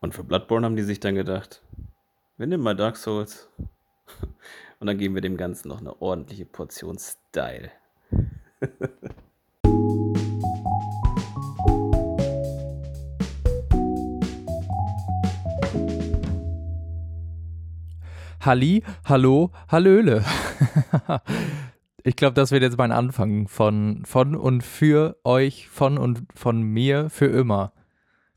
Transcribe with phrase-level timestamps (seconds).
[0.00, 1.62] Und für Bloodborne haben die sich dann gedacht,
[2.36, 3.48] wir nehmen mal Dark Souls
[4.78, 7.70] und dann geben wir dem Ganzen noch eine ordentliche Portion Style.
[18.40, 20.24] Halli, hallo, hallöle.
[22.04, 26.62] ich glaube, das wird jetzt mein Anfang von, von und für euch, von und von
[26.62, 27.72] mir für immer.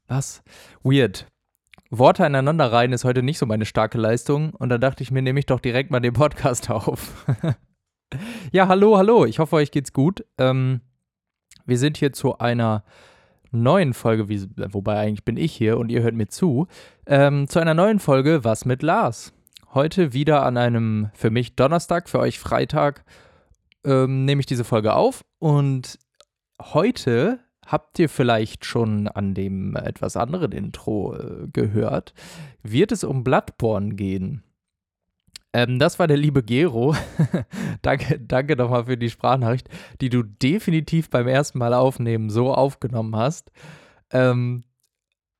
[0.08, 0.42] Was?
[0.82, 1.28] Weird.
[1.90, 5.22] Worte aneinander rein ist heute nicht so meine starke Leistung und da dachte ich mir,
[5.22, 7.26] nehme ich doch direkt mal den Podcast auf.
[8.52, 9.26] ja, hallo, hallo.
[9.26, 10.24] Ich hoffe, euch geht's gut.
[10.38, 10.82] Ähm,
[11.66, 12.84] wir sind hier zu einer
[13.52, 16.68] neuen Folge, wie, wobei eigentlich bin ich hier und ihr hört mir zu,
[17.08, 19.34] ähm, zu einer neuen Folge Was mit Lars.
[19.74, 23.04] Heute wieder an einem für mich Donnerstag, für euch Freitag
[23.84, 25.98] ähm, nehme ich diese Folge auf und
[26.62, 32.14] heute habt ihr vielleicht schon an dem etwas anderen Intro äh, gehört,
[32.64, 34.44] wird es um Bloodborne gehen.
[35.54, 36.96] Ähm, das war der liebe Gero.
[37.82, 39.70] danke, danke nochmal für die Sprachnachricht,
[40.02, 43.52] die du definitiv beim ersten Mal aufnehmen so aufgenommen hast.
[44.12, 44.64] Ähm,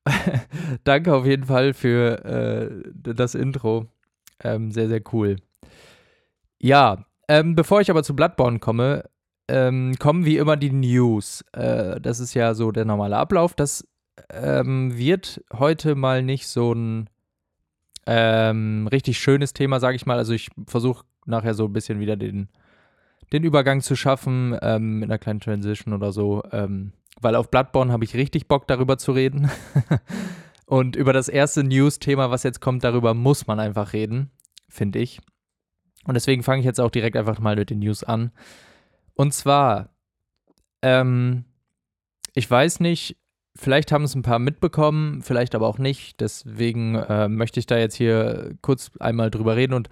[0.84, 3.86] danke auf jeden Fall für äh, das Intro.
[4.42, 5.36] Ähm, sehr, sehr cool.
[6.60, 9.04] Ja, ähm, bevor ich aber zu Bloodborne komme,
[9.50, 11.44] ähm, kommen wie immer die News.
[11.52, 13.54] Äh, das ist ja so der normale Ablauf.
[13.54, 13.86] Das
[14.30, 17.10] ähm, wird heute mal nicht so ein
[18.06, 20.18] ähm, richtig schönes Thema, sage ich mal.
[20.18, 22.48] Also ich versuche nachher so ein bisschen wieder den,
[23.32, 26.42] den Übergang zu schaffen ähm, mit einer kleinen Transition oder so.
[26.52, 29.50] Ähm, weil auf Bloodborne habe ich richtig Bock darüber zu reden.
[30.66, 34.30] Und über das erste News-Thema, was jetzt kommt, darüber muss man einfach reden,
[34.68, 35.20] finde ich.
[36.04, 38.30] Und deswegen fange ich jetzt auch direkt einfach mal mit den News an.
[39.14, 39.90] Und zwar,
[40.82, 41.44] ähm,
[42.34, 43.16] ich weiß nicht,
[43.56, 46.20] vielleicht haben es ein paar mitbekommen, vielleicht aber auch nicht.
[46.20, 49.88] Deswegen äh, möchte ich da jetzt hier kurz einmal drüber reden und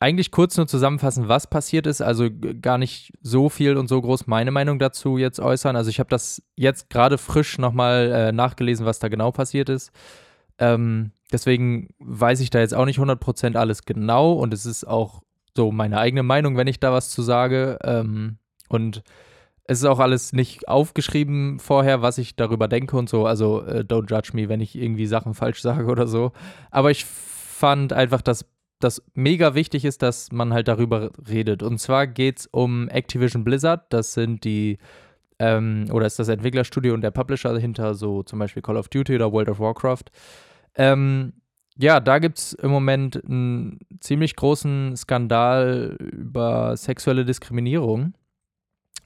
[0.00, 2.02] eigentlich kurz nur zusammenfassen, was passiert ist.
[2.02, 2.28] Also
[2.60, 5.76] gar nicht so viel und so groß meine Meinung dazu jetzt äußern.
[5.76, 9.90] Also ich habe das jetzt gerade frisch nochmal äh, nachgelesen, was da genau passiert ist.
[10.58, 15.22] Ähm, deswegen weiß ich da jetzt auch nicht 100% alles genau und es ist auch
[15.58, 17.78] so meine eigene Meinung, wenn ich da was zu sage.
[17.82, 18.38] Ähm,
[18.68, 19.02] und
[19.64, 23.26] es ist auch alles nicht aufgeschrieben vorher, was ich darüber denke und so.
[23.26, 26.30] Also äh, don't judge me, wenn ich irgendwie Sachen falsch sage oder so.
[26.70, 28.46] Aber ich fand einfach, dass
[28.78, 31.64] das mega wichtig ist, dass man halt darüber redet.
[31.64, 33.92] Und zwar geht es um Activision Blizzard.
[33.92, 34.78] Das sind die,
[35.40, 39.16] ähm, oder ist das Entwicklerstudio und der Publisher hinter so zum Beispiel Call of Duty
[39.16, 40.04] oder World of Warcraft.
[40.76, 41.32] Ähm,
[41.78, 48.14] ja, da gibt es im Moment einen ziemlich großen Skandal über sexuelle Diskriminierung.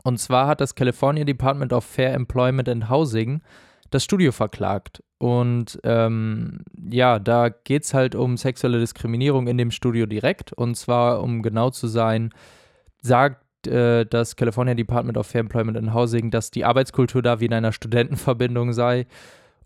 [0.04, 3.42] Und zwar hat das California Department of Fair Employment and Housing
[3.90, 5.02] das Studio verklagt.
[5.18, 10.54] Und ähm, ja, da geht es halt um sexuelle Diskriminierung in dem Studio direkt.
[10.54, 12.30] Und zwar, um genau zu sein,
[13.02, 17.46] sagt äh, das California Department of Fair Employment and Housing, dass die Arbeitskultur da wie
[17.46, 19.06] in einer Studentenverbindung sei.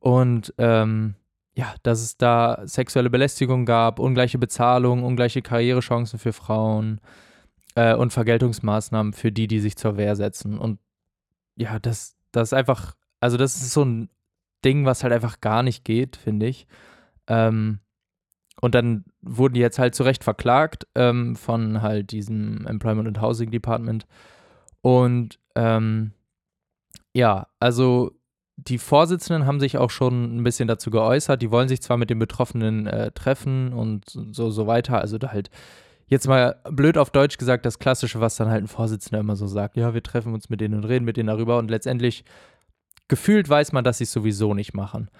[0.00, 1.14] Und ähm,
[1.56, 7.00] ja, dass es da sexuelle Belästigung gab, ungleiche Bezahlung, ungleiche Karrierechancen für Frauen
[7.76, 10.58] äh, und Vergeltungsmaßnahmen für die, die sich zur Wehr setzen.
[10.58, 10.78] Und
[11.56, 14.10] ja, das, das ist einfach, also das ist so ein
[14.66, 16.66] Ding, was halt einfach gar nicht geht, finde ich.
[17.26, 17.80] Ähm,
[18.60, 23.20] und dann wurden die jetzt halt zu Recht verklagt ähm, von halt diesem Employment and
[23.22, 24.06] Housing Department.
[24.82, 26.12] Und ähm,
[27.14, 28.15] ja, also
[28.56, 31.42] die Vorsitzenden haben sich auch schon ein bisschen dazu geäußert.
[31.42, 35.00] Die wollen sich zwar mit den Betroffenen äh, treffen und so, so weiter.
[35.00, 35.50] Also da halt
[36.06, 39.46] jetzt mal blöd auf Deutsch gesagt, das Klassische, was dann halt ein Vorsitzender immer so
[39.46, 39.76] sagt.
[39.76, 41.58] Ja, wir treffen uns mit denen und reden mit denen darüber.
[41.58, 42.24] Und letztendlich
[43.08, 45.10] gefühlt weiß man, dass sie es sowieso nicht machen.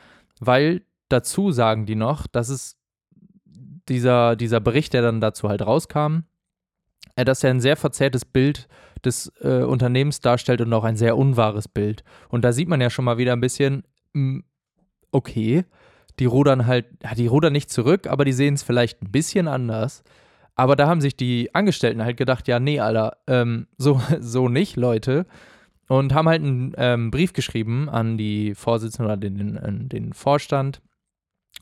[0.41, 2.77] Weil dazu sagen die noch, dass es
[3.89, 6.21] dieser, dieser Bericht, der dann dazu halt rauskam,
[7.17, 8.67] äh, dass er ein sehr verzerrtes Bild
[9.05, 12.05] des äh, Unternehmens darstellt und auch ein sehr unwahres Bild.
[12.29, 14.45] Und da sieht man ja schon mal wieder ein bisschen, mh, hm,
[15.13, 15.65] okay,
[16.19, 20.03] die rudern halt, die rudern nicht zurück, aber die sehen es vielleicht ein bisschen anders.
[20.55, 24.77] Aber da haben sich die Angestellten halt gedacht, ja, nee, Alter, ähm, so, so nicht,
[24.77, 25.27] Leute.
[25.89, 30.81] Und haben halt einen ähm, Brief geschrieben an die Vorsitzenden oder den, den, den Vorstand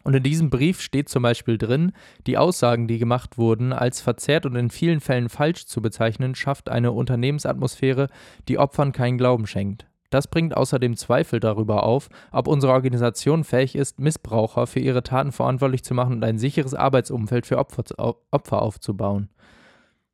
[0.02, 1.92] und in diesem Brief steht zum Beispiel drin,
[2.26, 6.68] die Aussagen, die gemacht wurden, als verzerrt und in vielen Fällen falsch zu bezeichnen, schafft
[6.68, 8.08] eine Unternehmensatmosphäre,
[8.48, 9.86] die Opfern keinen Glauben schenkt.
[10.10, 15.32] Das bringt außerdem Zweifel darüber auf, ob unsere Organisation fähig ist, Missbraucher für ihre Taten
[15.32, 17.82] verantwortlich zu machen und ein sicheres Arbeitsumfeld für Opfer,
[18.30, 19.30] Opfer aufzubauen.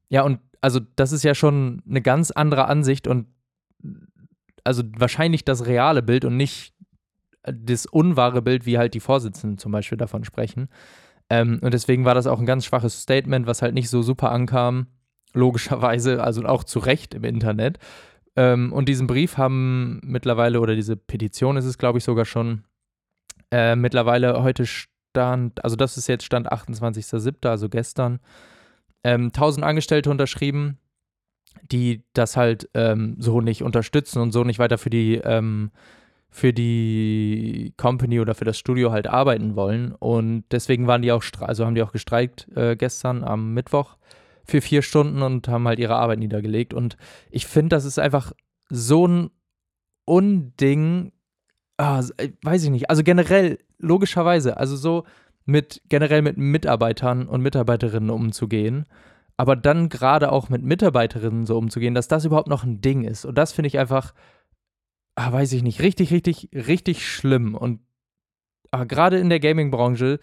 [0.08, 3.26] Ja, und also das ist ja schon eine ganz andere Ansicht und
[4.64, 6.74] also wahrscheinlich das reale Bild und nicht
[7.42, 10.68] das unwahre Bild, wie halt die Vorsitzenden zum Beispiel davon sprechen.
[11.30, 14.32] Ähm, und deswegen war das auch ein ganz schwaches Statement, was halt nicht so super
[14.32, 14.88] ankam,
[15.32, 17.78] logischerweise, also auch zu Recht im Internet.
[18.36, 22.64] Ähm, und diesen Brief haben mittlerweile, oder diese Petition ist es, glaube ich, sogar schon,
[23.50, 28.20] äh, mittlerweile heute stand, also das ist jetzt Stand 28.07., also gestern,
[29.02, 30.78] ähm, 1000 Angestellte unterschrieben,
[31.62, 35.70] die das halt ähm, so nicht unterstützen und so nicht weiter für die, ähm,
[36.30, 39.92] für die Company oder für das Studio halt arbeiten wollen.
[39.92, 43.96] Und deswegen waren die auch, also haben die auch gestreikt äh, gestern am Mittwoch
[44.44, 46.72] für vier Stunden und haben halt ihre Arbeit niedergelegt.
[46.72, 46.96] Und
[47.30, 48.32] ich finde, das ist einfach
[48.68, 49.30] so ein
[50.04, 51.12] Unding,
[51.76, 55.04] ah, äh, weiß ich nicht, also generell, logischerweise, also so
[55.44, 58.86] mit generell mit Mitarbeitern und Mitarbeiterinnen umzugehen,
[59.36, 63.24] aber dann gerade auch mit Mitarbeiterinnen so umzugehen, dass das überhaupt noch ein Ding ist.
[63.24, 64.12] Und das finde ich einfach,
[65.14, 67.54] ah, weiß ich nicht, richtig, richtig, richtig schlimm.
[67.54, 67.80] Und
[68.70, 70.18] ah, gerade in der Gaming-Branche,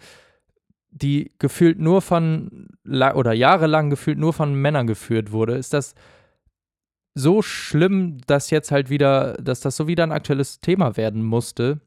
[0.90, 5.94] die gefühlt nur von, oder jahrelang gefühlt nur von Männern geführt wurde, ist das
[7.14, 11.80] so schlimm, dass jetzt halt wieder, dass das so wieder ein aktuelles Thema werden musste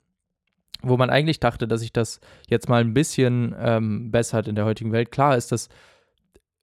[0.82, 2.20] wo man eigentlich dachte, dass sich das
[2.50, 5.12] jetzt mal ein bisschen ähm, bessert in der heutigen Welt.
[5.12, 5.70] Klar ist das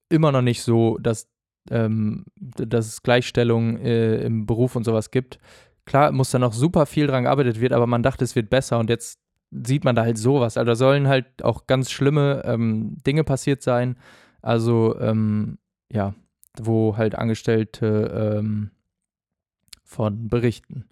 [0.09, 1.29] immer noch nicht so, dass,
[1.71, 5.39] ähm, dass es Gleichstellung äh, im Beruf und sowas gibt.
[5.89, 8.79] Klar muss da noch super viel dran gearbeitet werden, aber man dachte, es wird besser
[8.79, 9.19] und jetzt
[9.51, 10.59] sieht man da halt sowas.
[10.59, 13.97] Also da sollen halt auch ganz schlimme ähm, Dinge passiert sein.
[14.43, 15.57] Also ähm,
[15.91, 16.13] ja,
[16.61, 18.71] wo halt Angestellte ähm,
[19.83, 20.85] von berichten.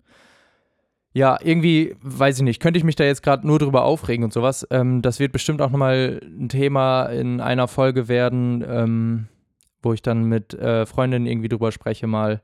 [1.12, 4.32] Ja, irgendwie, weiß ich nicht, könnte ich mich da jetzt gerade nur drüber aufregen und
[4.32, 4.66] sowas.
[4.70, 9.28] Ähm, das wird bestimmt auch nochmal ein Thema in einer Folge werden, ähm,
[9.82, 12.40] wo ich dann mit äh, Freundinnen irgendwie drüber spreche, mal,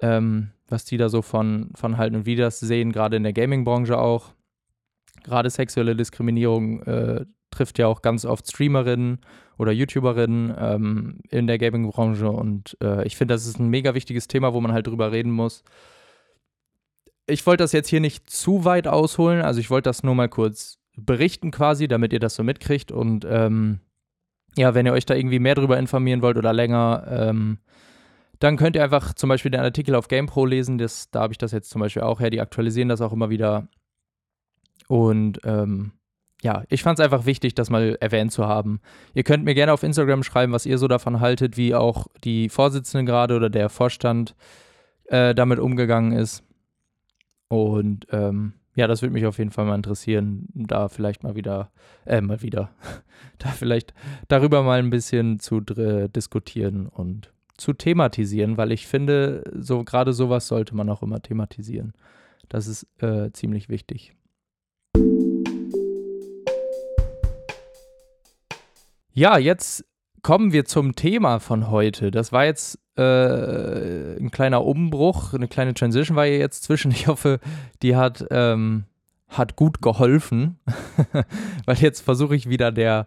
[0.00, 3.32] ähm, was die da so von, von halten und wie das sehen, gerade in der
[3.32, 4.32] Gaming-Branche auch.
[5.24, 9.20] Gerade sexuelle Diskriminierung äh, trifft ja auch ganz oft Streamerinnen
[9.58, 14.28] oder YouTuberinnen ähm, in der Gaming-Branche und äh, ich finde, das ist ein mega wichtiges
[14.28, 15.64] Thema, wo man halt drüber reden muss
[17.26, 20.28] ich wollte das jetzt hier nicht zu weit ausholen, also ich wollte das nur mal
[20.28, 23.80] kurz berichten quasi, damit ihr das so mitkriegt und ähm,
[24.56, 27.58] ja, wenn ihr euch da irgendwie mehr drüber informieren wollt oder länger, ähm,
[28.38, 31.38] dann könnt ihr einfach zum Beispiel den Artikel auf GamePro lesen, das, da habe ich
[31.38, 33.68] das jetzt zum Beispiel auch her, die aktualisieren das auch immer wieder
[34.88, 35.92] und ähm,
[36.42, 38.80] ja, ich fand es einfach wichtig, das mal erwähnt zu haben.
[39.14, 42.48] Ihr könnt mir gerne auf Instagram schreiben, was ihr so davon haltet, wie auch die
[42.48, 44.34] Vorsitzende gerade oder der Vorstand
[45.06, 46.44] äh, damit umgegangen ist.
[47.48, 51.70] Und ähm, ja, das würde mich auf jeden Fall mal interessieren, da vielleicht mal wieder,
[52.04, 52.70] äh, mal wieder,
[53.38, 53.94] da vielleicht
[54.28, 60.48] darüber mal ein bisschen zu diskutieren und zu thematisieren, weil ich finde, so gerade sowas
[60.48, 61.92] sollte man auch immer thematisieren.
[62.48, 64.14] Das ist äh, ziemlich wichtig.
[69.12, 69.84] Ja, jetzt
[70.22, 72.10] kommen wir zum Thema von heute.
[72.10, 76.90] Das war jetzt äh, ein kleiner Umbruch, eine kleine Transition war hier jetzt zwischen.
[76.96, 77.40] Ich hoffe,
[77.82, 78.84] die hat, ähm,
[79.28, 80.58] hat gut geholfen,
[81.64, 83.06] weil jetzt versuche ich wieder der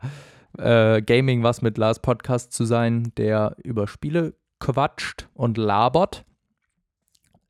[0.58, 6.26] äh, Gaming was mit Lars Podcast zu sein, der über Spiele quatscht und labert.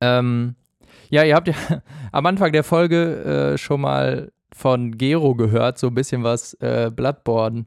[0.01, 0.55] Ähm,
[1.09, 1.55] ja, ihr habt ja
[2.11, 6.91] am Anfang der Folge äh, schon mal von Gero gehört, so ein bisschen was äh,
[6.93, 7.65] Bloodborne,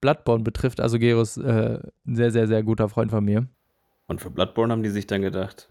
[0.00, 0.80] Bloodborne betrifft.
[0.80, 3.46] Also Gero ist äh, ein sehr, sehr, sehr guter Freund von mir.
[4.06, 5.68] Und für Bloodborne haben die sich dann gedacht,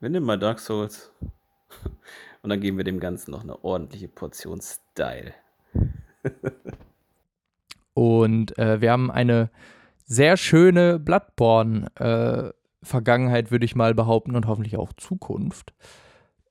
[0.00, 1.12] wir nehmen mal Dark Souls
[2.42, 5.34] und dann geben wir dem Ganzen noch eine ordentliche Portion Style.
[7.94, 9.50] und äh, wir haben eine
[10.04, 15.72] sehr schöne Bloodborne-Vergangenheit, äh, würde ich mal behaupten, und hoffentlich auch Zukunft.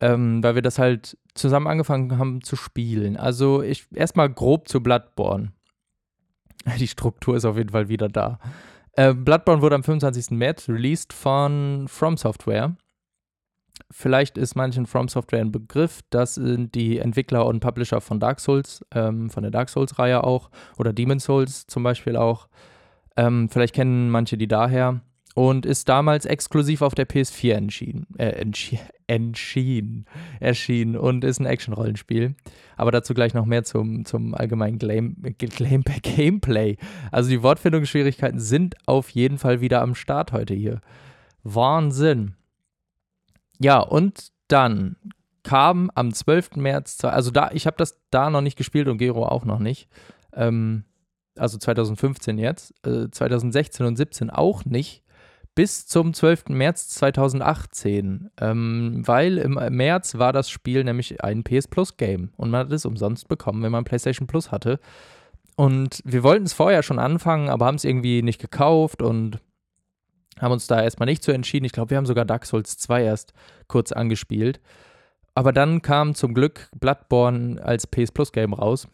[0.01, 3.17] Ähm, weil wir das halt zusammen angefangen haben zu spielen.
[3.17, 5.51] Also ich erstmal grob zu Bloodborne.
[6.79, 8.39] Die Struktur ist auf jeden Fall wieder da.
[8.93, 10.31] Äh, Bloodborne wurde am 25.
[10.31, 12.75] März released von From Software.
[13.95, 16.01] Vielleicht ist manchen From Software ein Begriff.
[16.09, 20.49] Das sind die Entwickler und Publisher von Dark Souls, ähm, von der Dark Souls-Reihe auch,
[20.79, 22.47] oder Demon Souls zum Beispiel auch.
[23.15, 25.01] Ähm, vielleicht kennen manche die daher
[25.35, 30.05] und ist damals exklusiv auf der PS4 entschieden, äh, entschi entschieden,
[30.39, 32.33] erschienen und ist ein Action-Rollenspiel.
[32.77, 35.17] Aber dazu gleich noch mehr zum, zum allgemeinen Game,
[36.01, 36.77] Gameplay.
[37.11, 40.81] Also die Wortfindungsschwierigkeiten sind auf jeden Fall wieder am Start heute hier.
[41.43, 42.33] Wahnsinn.
[43.63, 44.97] Ja, und dann
[45.43, 46.57] kam am 12.
[46.57, 49.87] März, also da, ich habe das da noch nicht gespielt und Gero auch noch nicht.
[50.33, 50.83] Ähm,
[51.37, 55.01] also 2015 jetzt, äh, 2016 und 17 auch nicht
[55.55, 56.49] bis zum 12.
[56.49, 62.49] März 2018, ähm, weil im März war das Spiel nämlich ein PS Plus Game und
[62.51, 64.81] man hat es umsonst bekommen, wenn man PlayStation Plus hatte.
[65.55, 69.39] Und wir wollten es vorher schon anfangen, aber haben es irgendwie nicht gekauft und
[70.39, 71.65] haben uns da erstmal nicht zu entschieden.
[71.65, 73.33] Ich glaube, wir haben sogar Dark Souls 2 erst
[73.67, 74.59] kurz angespielt.
[75.35, 78.87] Aber dann kam zum Glück Bloodborne als PS Plus Game raus.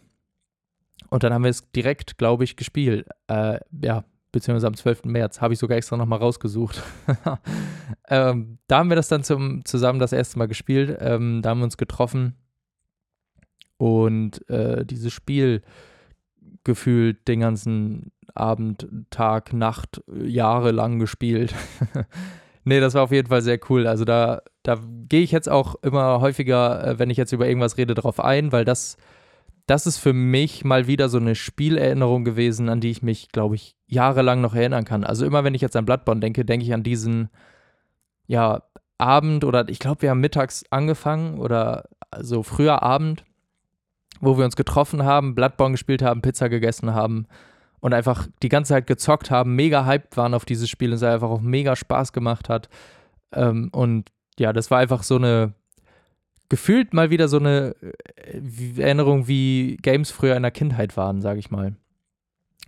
[1.09, 3.07] Und dann haben wir es direkt, glaube ich, gespielt.
[3.27, 5.05] Äh, ja, beziehungsweise am 12.
[5.05, 6.81] März, habe ich sogar extra nochmal rausgesucht.
[8.09, 10.97] ähm, da haben wir das dann zum, zusammen das erste Mal gespielt.
[11.01, 12.35] Ähm, da haben wir uns getroffen
[13.77, 15.63] und äh, dieses Spiel
[16.63, 21.53] gefühlt den ganzen Abend, Tag, Nacht, jahrelang gespielt.
[22.63, 23.87] nee, das war auf jeden Fall sehr cool.
[23.87, 27.77] Also da, da gehe ich jetzt auch immer häufiger, äh, wenn ich jetzt über irgendwas
[27.77, 28.97] rede, drauf ein, weil das
[29.69, 33.53] das ist für mich mal wieder so eine Spielerinnerung gewesen, an die ich mich, glaube
[33.53, 35.03] ich, jahrelang noch erinnern kann.
[35.03, 37.29] Also immer, wenn ich jetzt an Bloodborne denke, denke ich an diesen,
[38.25, 38.63] ja,
[38.97, 41.85] Abend oder ich glaube, wir haben mittags angefangen oder
[42.19, 43.23] so früher Abend,
[44.21, 47.27] wo wir uns getroffen haben, Bloodborne gespielt haben, Pizza gegessen haben
[47.81, 51.03] und einfach die ganze Zeit gezockt haben, mega hyped waren auf dieses Spiel und es
[51.03, 52.69] einfach auch mega Spaß gemacht hat.
[53.33, 55.53] Ähm, und ja, das war einfach so eine
[56.49, 61.39] gefühlt mal wieder so eine äh, Erinnerung, wie Games früher in der Kindheit waren, sage
[61.39, 61.75] ich mal.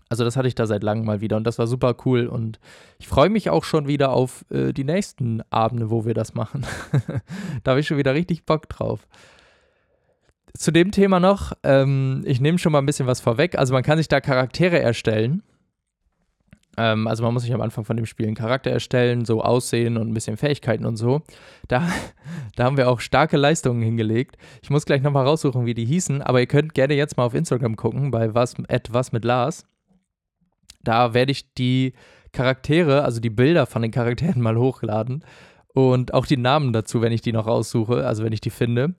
[0.07, 2.59] Also das hatte ich da seit langem mal wieder und das war super cool und
[2.99, 6.65] ich freue mich auch schon wieder auf äh, die nächsten Abende, wo wir das machen.
[7.63, 9.07] da habe ich schon wieder richtig Bock drauf.
[10.57, 13.57] Zu dem Thema noch, ähm, ich nehme schon mal ein bisschen was vorweg.
[13.57, 15.43] Also man kann sich da Charaktere erstellen
[16.77, 19.97] ähm, also man muss sich am Anfang von dem Spiel einen Charakter erstellen, so Aussehen
[19.97, 21.21] und ein bisschen Fähigkeiten und so.
[21.67, 21.87] Da,
[22.55, 24.37] da haben wir auch starke Leistungen hingelegt.
[24.61, 27.33] Ich muss gleich nochmal raussuchen, wie die hießen, aber ihr könnt gerne jetzt mal auf
[27.33, 28.55] Instagram gucken, bei was,
[28.89, 29.65] was mit Lars.
[30.83, 31.93] Da werde ich die
[32.31, 35.25] Charaktere, also die Bilder von den Charakteren mal hochladen
[35.73, 38.95] und auch die Namen dazu, wenn ich die noch raussuche, also wenn ich die finde.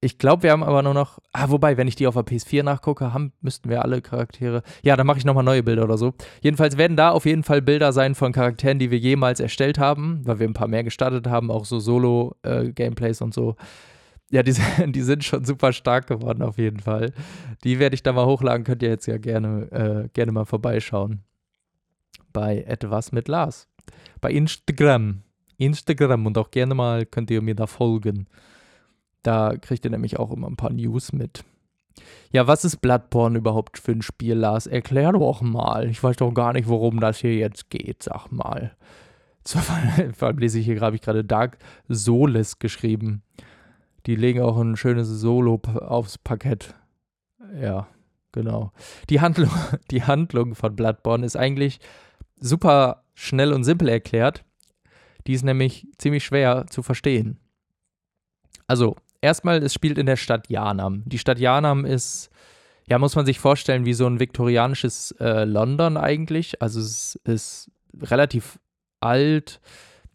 [0.00, 1.18] Ich glaube, wir haben aber nur noch.
[1.32, 4.62] Ah, wobei, wenn ich die auf der PS4 nachgucke, haben, müssten wir alle Charaktere.
[4.82, 6.12] Ja, dann mache ich nochmal neue Bilder oder so.
[6.42, 10.20] Jedenfalls werden da auf jeden Fall Bilder sein von Charakteren, die wir jemals erstellt haben,
[10.24, 13.56] weil wir ein paar mehr gestartet haben, auch so Solo-Gameplays äh, und so.
[14.30, 14.54] Ja, die,
[14.86, 17.12] die, sind schon super stark geworden, auf jeden Fall.
[17.64, 19.70] Die werde ich da mal hochladen, könnt ihr jetzt ja gerne,
[20.04, 21.22] äh, gerne mal vorbeischauen.
[22.32, 23.66] Bei etwas mit Lars.
[24.20, 25.22] Bei Instagram.
[25.56, 28.26] Instagram und auch gerne mal könnt ihr mir da folgen.
[29.26, 31.44] Da kriegt ihr nämlich auch immer ein paar News mit.
[32.30, 34.68] Ja, was ist Bloodborne überhaupt für ein Spiel, Lars?
[34.68, 35.90] Erklär doch mal.
[35.90, 38.76] Ich weiß doch gar nicht, worum das hier jetzt geht, sag mal.
[39.44, 43.22] Vor allem lese ich hier, habe ich gerade Dark Souls geschrieben.
[44.06, 46.76] Die legen auch ein schönes Solo aufs Parkett.
[47.60, 47.88] Ja,
[48.30, 48.70] genau.
[49.10, 49.50] Die Handlung,
[49.90, 51.80] die Handlung von Bloodborne ist eigentlich
[52.38, 54.44] super schnell und simpel erklärt.
[55.26, 57.40] Die ist nämlich ziemlich schwer zu verstehen.
[58.68, 61.02] Also, erstmal, es spielt in der Stadt Janam.
[61.06, 62.30] Die Stadt Janam ist,
[62.88, 66.62] ja, muss man sich vorstellen, wie so ein viktorianisches äh, London eigentlich.
[66.62, 67.70] Also es ist
[68.00, 68.58] relativ
[69.00, 69.60] alt,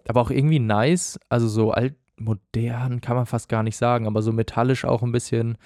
[0.08, 1.20] aber auch irgendwie nice.
[1.30, 5.12] Also so alt, modern kann man fast gar nicht sagen, aber so metallisch auch ein
[5.12, 5.58] bisschen.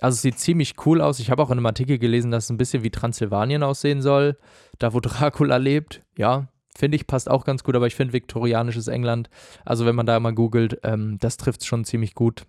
[0.00, 1.20] Also es sieht ziemlich cool aus.
[1.20, 4.36] Ich habe auch in einem Artikel gelesen, dass es ein bisschen wie Transsilvanien aussehen soll.
[4.78, 6.02] Da, wo Dracula lebt.
[6.16, 9.28] Ja, finde ich, passt auch ganz gut, aber ich finde viktorianisches England,
[9.64, 12.44] also wenn man da mal googelt, ähm, das trifft es schon ziemlich gut.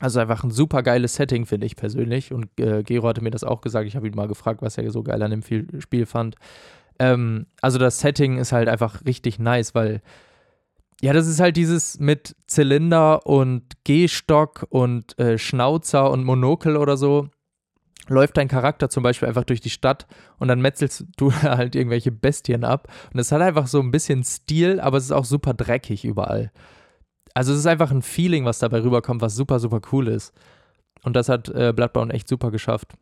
[0.00, 2.32] Also einfach ein super geiles Setting, finde ich persönlich.
[2.32, 3.86] Und äh, Gero hatte mir das auch gesagt.
[3.88, 6.36] Ich habe ihn mal gefragt, was er so geil an dem Spiel fand.
[6.98, 10.02] Ähm, also das Setting ist halt einfach richtig nice, weil
[11.00, 16.96] ja, das ist halt dieses mit Zylinder und Gehstock und äh, Schnauzer und Monokel oder
[16.96, 17.28] so.
[18.08, 20.06] Läuft dein Charakter zum Beispiel einfach durch die Stadt
[20.38, 22.88] und dann metzelst du halt irgendwelche Bestien ab.
[23.12, 26.50] Und es hat einfach so ein bisschen Stil, aber es ist auch super dreckig überall.
[27.38, 30.32] Also es ist einfach ein Feeling, was dabei rüberkommt, was super, super cool ist.
[31.04, 32.94] Und das hat äh, Bloodborne echt super geschafft.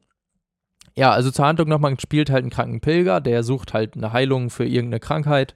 [0.94, 4.50] Ja, also zur Handlung nochmal, spielt halt einen kranken Pilger, der sucht halt eine Heilung
[4.50, 5.54] für irgendeine Krankheit.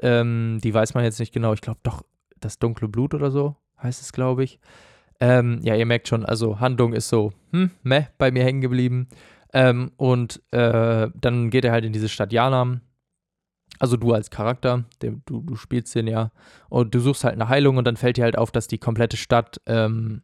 [0.00, 1.52] Ähm, die weiß man jetzt nicht genau.
[1.52, 2.04] Ich glaube doch,
[2.40, 4.60] das dunkle Blut oder so heißt es, glaube ich.
[5.20, 9.08] Ähm, ja, ihr merkt schon, also Handlung ist so, hm, meh, bei mir hängen geblieben.
[9.52, 12.80] Ähm, und äh, dann geht er halt in diese Stadt Janam,
[13.78, 16.30] also du als Charakter, der, du, du spielst den ja
[16.68, 19.16] und du suchst halt eine Heilung und dann fällt dir halt auf, dass die komplette
[19.16, 20.22] Stadt ähm,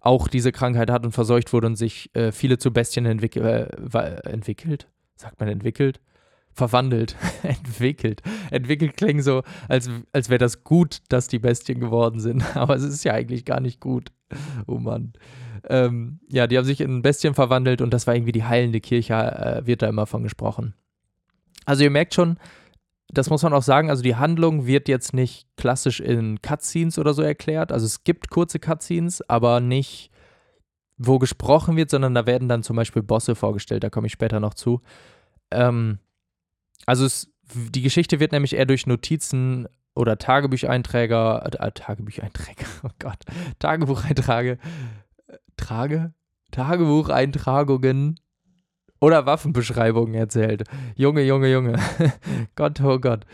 [0.00, 3.64] auch diese Krankheit hat und verseucht wurde und sich äh, viele zu Bestien entwick äh,
[4.24, 4.88] entwickelt.
[5.16, 6.00] Sagt man entwickelt?
[6.52, 7.16] Verwandelt.
[7.42, 8.22] entwickelt.
[8.50, 12.44] Entwickelt klingt so, als, als wäre das gut, dass die Bestien geworden sind.
[12.56, 14.12] Aber es ist ja eigentlich gar nicht gut.
[14.66, 15.12] Oh Mann.
[15.68, 19.14] Ähm, ja, die haben sich in Bestien verwandelt und das war irgendwie die heilende Kirche,
[19.14, 20.74] äh, wird da immer von gesprochen.
[21.64, 22.38] Also ihr merkt schon,
[23.10, 27.14] das muss man auch sagen, also die Handlung wird jetzt nicht klassisch in Cutscenes oder
[27.14, 27.72] so erklärt.
[27.72, 30.10] Also es gibt kurze Cutscenes, aber nicht,
[30.98, 34.40] wo gesprochen wird, sondern da werden dann zum Beispiel Bosse vorgestellt, da komme ich später
[34.40, 34.82] noch zu.
[35.50, 36.00] Ähm,
[36.84, 43.24] also es, die Geschichte wird nämlich eher durch Notizen oder Tagebucheinträger, äh, Tagebucheinträger, oh Gott,
[43.58, 44.58] Tagebucheintrage,
[45.28, 46.12] äh, Trage?
[46.50, 48.18] Tagebucheintragungen
[49.00, 50.64] oder Waffenbeschreibungen erzählt.
[50.96, 51.78] Junge, Junge, Junge.
[52.56, 53.24] Gott, oh Gott.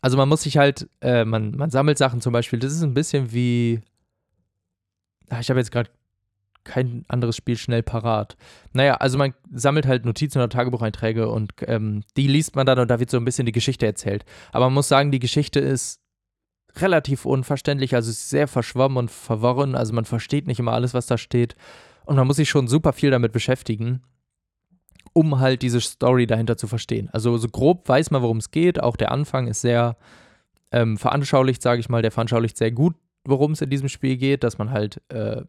[0.00, 2.94] Also man muss sich halt, äh, man, man sammelt Sachen zum Beispiel, das ist ein
[2.94, 3.80] bisschen wie,
[5.28, 5.90] ach, ich habe jetzt gerade
[6.64, 8.36] kein anderes Spiel schnell parat.
[8.72, 12.90] Naja, also man sammelt halt Notizen oder Tagebucheinträge und ähm, die liest man dann und
[12.90, 14.24] da wird so ein bisschen die Geschichte erzählt.
[14.52, 16.00] Aber man muss sagen, die Geschichte ist
[16.76, 21.18] relativ unverständlich, also sehr verschwommen und verworren, also man versteht nicht immer alles, was da
[21.18, 21.56] steht.
[22.08, 24.00] Und man muss sich schon super viel damit beschäftigen,
[25.12, 27.10] um halt diese Story dahinter zu verstehen.
[27.12, 28.82] Also so grob weiß man, worum es geht.
[28.82, 29.98] Auch der Anfang ist sehr
[30.72, 32.00] ähm, veranschaulicht, sage ich mal.
[32.00, 32.96] Der veranschaulicht sehr gut,
[33.26, 35.42] worum es in diesem Spiel geht, dass man halt äh,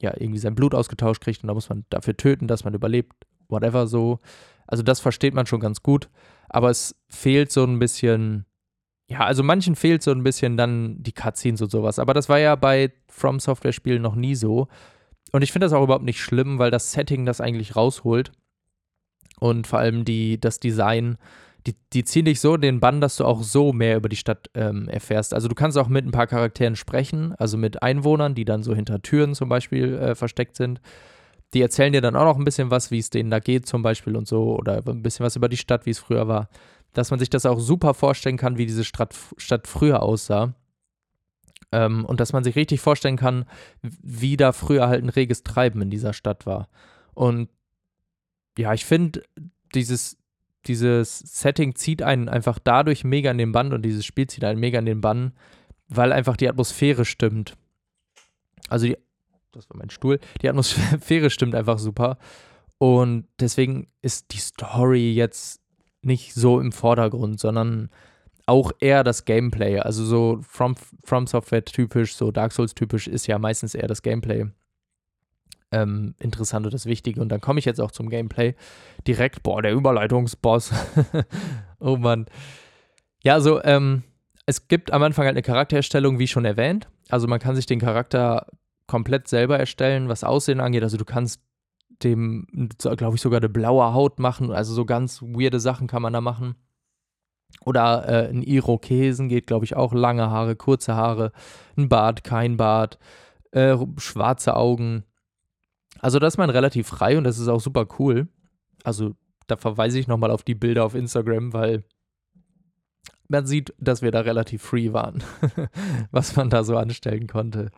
[0.00, 3.26] ja irgendwie sein Blut ausgetauscht kriegt und da muss man dafür töten, dass man überlebt,
[3.50, 4.20] whatever so.
[4.66, 6.08] Also das versteht man schon ganz gut,
[6.48, 8.46] aber es fehlt so ein bisschen,
[9.06, 11.98] ja, also manchen fehlt so ein bisschen dann die Cutscenes und sowas.
[11.98, 14.66] Aber das war ja bei From Software Spielen noch nie so.
[15.32, 18.32] Und ich finde das auch überhaupt nicht schlimm, weil das Setting das eigentlich rausholt.
[19.38, 21.16] Und vor allem die, das Design,
[21.66, 24.16] die, die ziehen dich so in den Bann, dass du auch so mehr über die
[24.16, 25.34] Stadt ähm, erfährst.
[25.34, 28.74] Also du kannst auch mit ein paar Charakteren sprechen, also mit Einwohnern, die dann so
[28.74, 30.80] hinter Türen zum Beispiel äh, versteckt sind.
[31.52, 33.82] Die erzählen dir dann auch noch ein bisschen was, wie es denen da geht zum
[33.82, 36.48] Beispiel und so, oder ein bisschen was über die Stadt, wie es früher war.
[36.92, 40.54] Dass man sich das auch super vorstellen kann, wie diese Stadt, Stadt früher aussah.
[41.72, 43.44] Ähm, und dass man sich richtig vorstellen kann,
[43.82, 46.68] wie da früher halt ein reges Treiben in dieser Stadt war.
[47.14, 47.48] Und
[48.58, 49.22] ja, ich finde,
[49.74, 50.18] dieses,
[50.66, 54.60] dieses Setting zieht einen einfach dadurch mega in den Bann und dieses Spiel zieht einen
[54.60, 55.32] mega in den Bann,
[55.88, 57.56] weil einfach die Atmosphäre stimmt.
[58.68, 58.98] Also die,
[59.52, 62.18] das war mein Stuhl, die Atmosphäre stimmt einfach super.
[62.78, 65.60] Und deswegen ist die Story jetzt
[66.02, 67.90] nicht so im Vordergrund, sondern
[68.50, 69.78] auch eher das Gameplay.
[69.78, 74.02] Also so From, From Software typisch, so Dark Souls typisch ist ja meistens eher das
[74.02, 74.46] Gameplay
[75.70, 77.20] ähm, interessant und das Wichtige.
[77.20, 78.56] Und dann komme ich jetzt auch zum Gameplay.
[79.06, 80.72] Direkt, boah, der Überleitungsboss.
[81.78, 82.26] oh Mann.
[83.22, 84.02] Ja, also ähm,
[84.46, 86.88] es gibt am Anfang halt eine Charaktererstellung, wie schon erwähnt.
[87.08, 88.46] Also man kann sich den Charakter
[88.88, 90.82] komplett selber erstellen, was Aussehen angeht.
[90.82, 91.40] Also du kannst
[92.02, 94.50] dem, glaube ich, sogar eine blaue Haut machen.
[94.50, 96.56] Also so ganz weirde Sachen kann man da machen.
[97.64, 101.32] Oder äh, ein Irokesen geht, glaube ich, auch lange Haare, kurze Haare,
[101.76, 102.98] ein Bart, kein Bart,
[103.52, 105.04] äh, schwarze Augen.
[106.00, 108.28] Also da ist man relativ frei und das ist auch super cool.
[108.84, 109.14] Also
[109.46, 111.84] da verweise ich nochmal auf die Bilder auf Instagram, weil
[113.28, 115.22] man sieht, dass wir da relativ free waren,
[116.10, 117.70] was man da so anstellen konnte.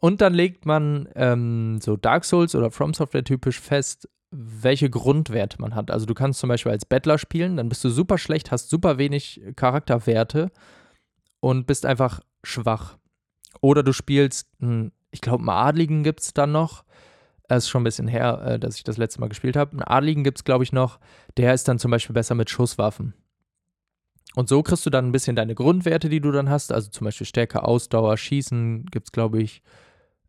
[0.00, 5.60] Und dann legt man ähm, so Dark Souls oder From Software typisch fest, welche Grundwerte
[5.60, 5.90] man hat.
[5.90, 8.98] Also du kannst zum Beispiel als Bettler spielen, dann bist du super schlecht, hast super
[8.98, 10.50] wenig Charakterwerte
[11.40, 12.96] und bist einfach schwach.
[13.60, 14.48] Oder du spielst,
[15.10, 16.84] ich glaube, einen Adligen gibt es dann noch.
[17.46, 19.72] Das ist schon ein bisschen her, äh, dass ich das letzte Mal gespielt habe.
[19.72, 20.98] Einen Adligen gibt es, glaube ich, noch.
[21.36, 23.12] Der ist dann zum Beispiel besser mit Schusswaffen.
[24.34, 26.72] Und so kriegst du dann ein bisschen deine Grundwerte, die du dann hast.
[26.72, 29.62] Also zum Beispiel Stärke, Ausdauer, Schießen gibt es, glaube ich,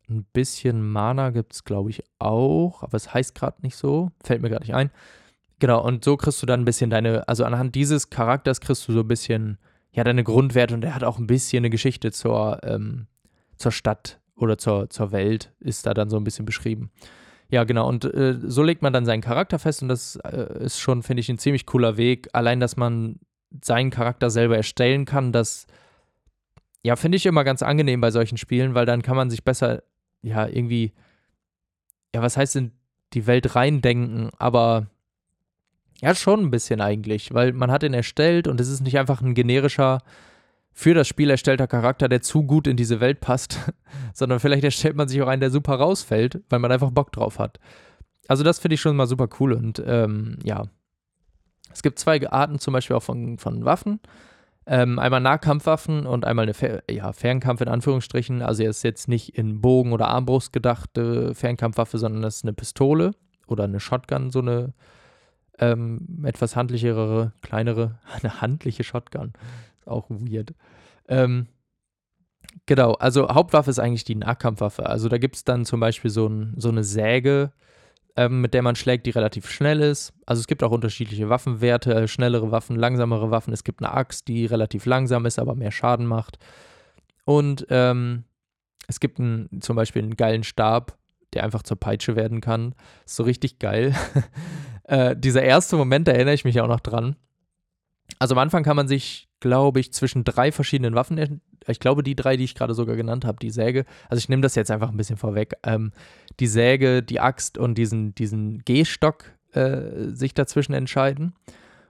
[0.10, 4.12] ein bisschen Mana gibt es, glaube ich, auch, aber es heißt gerade nicht so.
[4.24, 4.92] Fällt mir gerade nicht ein.
[5.60, 8.94] Genau, und so kriegst du dann ein bisschen deine, also anhand dieses Charakters kriegst du
[8.94, 9.58] so ein bisschen,
[9.92, 13.08] ja, deine Grundwerte und er hat auch ein bisschen eine Geschichte zur, ähm,
[13.58, 16.92] zur Stadt oder zur, zur Welt, ist da dann so ein bisschen beschrieben.
[17.50, 20.80] Ja, genau, und äh, so legt man dann seinen Charakter fest und das äh, ist
[20.80, 22.28] schon, finde ich, ein ziemlich cooler Weg.
[22.34, 23.20] Allein, dass man
[23.64, 25.68] seinen Charakter selber erstellen kann, das,
[26.82, 29.84] ja, finde ich immer ganz angenehm bei solchen Spielen, weil dann kann man sich besser
[30.24, 30.94] ja, irgendwie,
[32.16, 32.72] ja, was heißt in
[33.14, 34.88] die Welt reindenken, aber
[36.02, 39.22] ja, schon ein bisschen eigentlich, weil man hat ihn erstellt und es ist nicht einfach
[39.22, 40.00] ein generischer,
[40.74, 43.60] für das Spiel erstellter Charakter, der zu gut in diese Welt passt,
[44.14, 47.38] sondern vielleicht erstellt man sich auch einen, der super rausfällt, weil man einfach Bock drauf
[47.40, 47.60] hat.
[48.28, 50.64] Also das finde ich schon mal super cool und ähm, ja.
[51.72, 54.00] Es gibt zwei Arten zum Beispiel auch von, von Waffen.
[54.66, 58.42] Ähm, einmal Nahkampfwaffen und einmal eine Fer ja, Fernkampf in Anführungsstrichen.
[58.42, 62.54] Also er ist jetzt nicht in Bogen oder Armbrust gedachte Fernkampfwaffe, sondern das ist eine
[62.54, 63.12] Pistole
[63.48, 64.74] oder eine Shotgun, so eine
[65.60, 69.34] ähm, etwas handlichere, kleinere, eine handliche Shotgun.
[69.86, 70.54] Auch weird.
[71.10, 71.48] Ähm,
[72.66, 74.86] genau, also Hauptwaffe ist eigentlich die Nahkampfwaffe.
[74.86, 77.52] Also da gibt es dann zum Beispiel so, ein, so eine Säge,
[78.16, 80.14] ähm, mit der man schlägt, die relativ schnell ist.
[80.26, 83.54] Also es gibt auch unterschiedliche Waffenwerte, schnellere Waffen, langsamere Waffen.
[83.54, 86.38] Es gibt eine Axt, die relativ langsam ist, aber mehr Schaden macht.
[87.26, 88.26] Und ähm,
[88.88, 90.98] es gibt einen, zum Beispiel einen geilen Stab,
[91.34, 92.76] der einfach zur Peitsche werden kann.
[93.06, 93.96] Ist so richtig geil.
[94.84, 97.16] äh, dieser erste Moment, da erinnere ich mich auch noch dran.
[98.20, 102.16] Also am Anfang kann man sich, glaube ich, zwischen drei verschiedenen Waffen, ich glaube die
[102.16, 104.90] drei, die ich gerade sogar genannt habe, die Säge, also ich nehme das jetzt einfach
[104.90, 105.92] ein bisschen vorweg, ähm,
[106.40, 111.34] die Säge, die Axt und diesen, diesen Gehstock äh, sich dazwischen entscheiden.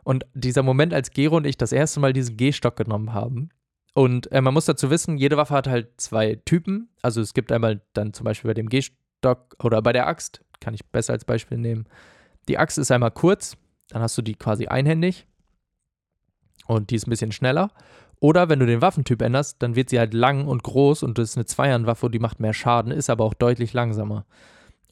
[0.03, 3.49] Und dieser Moment, als Gero und ich das erste Mal diesen Gehstock genommen haben,
[3.93, 6.89] und äh, man muss dazu wissen, jede Waffe hat halt zwei Typen.
[7.03, 10.73] Also es gibt einmal dann zum Beispiel bei dem Gehstock oder bei der Axt, kann
[10.73, 11.85] ich besser als Beispiel nehmen.
[12.47, 13.55] Die Axt ist einmal kurz,
[13.89, 15.27] dann hast du die quasi einhändig
[16.65, 17.71] und die ist ein bisschen schneller.
[18.19, 21.31] Oder wenn du den Waffentyp änderst, dann wird sie halt lang und groß und das
[21.31, 24.25] ist eine Zweihandwaffe, die macht mehr Schaden, ist aber auch deutlich langsamer.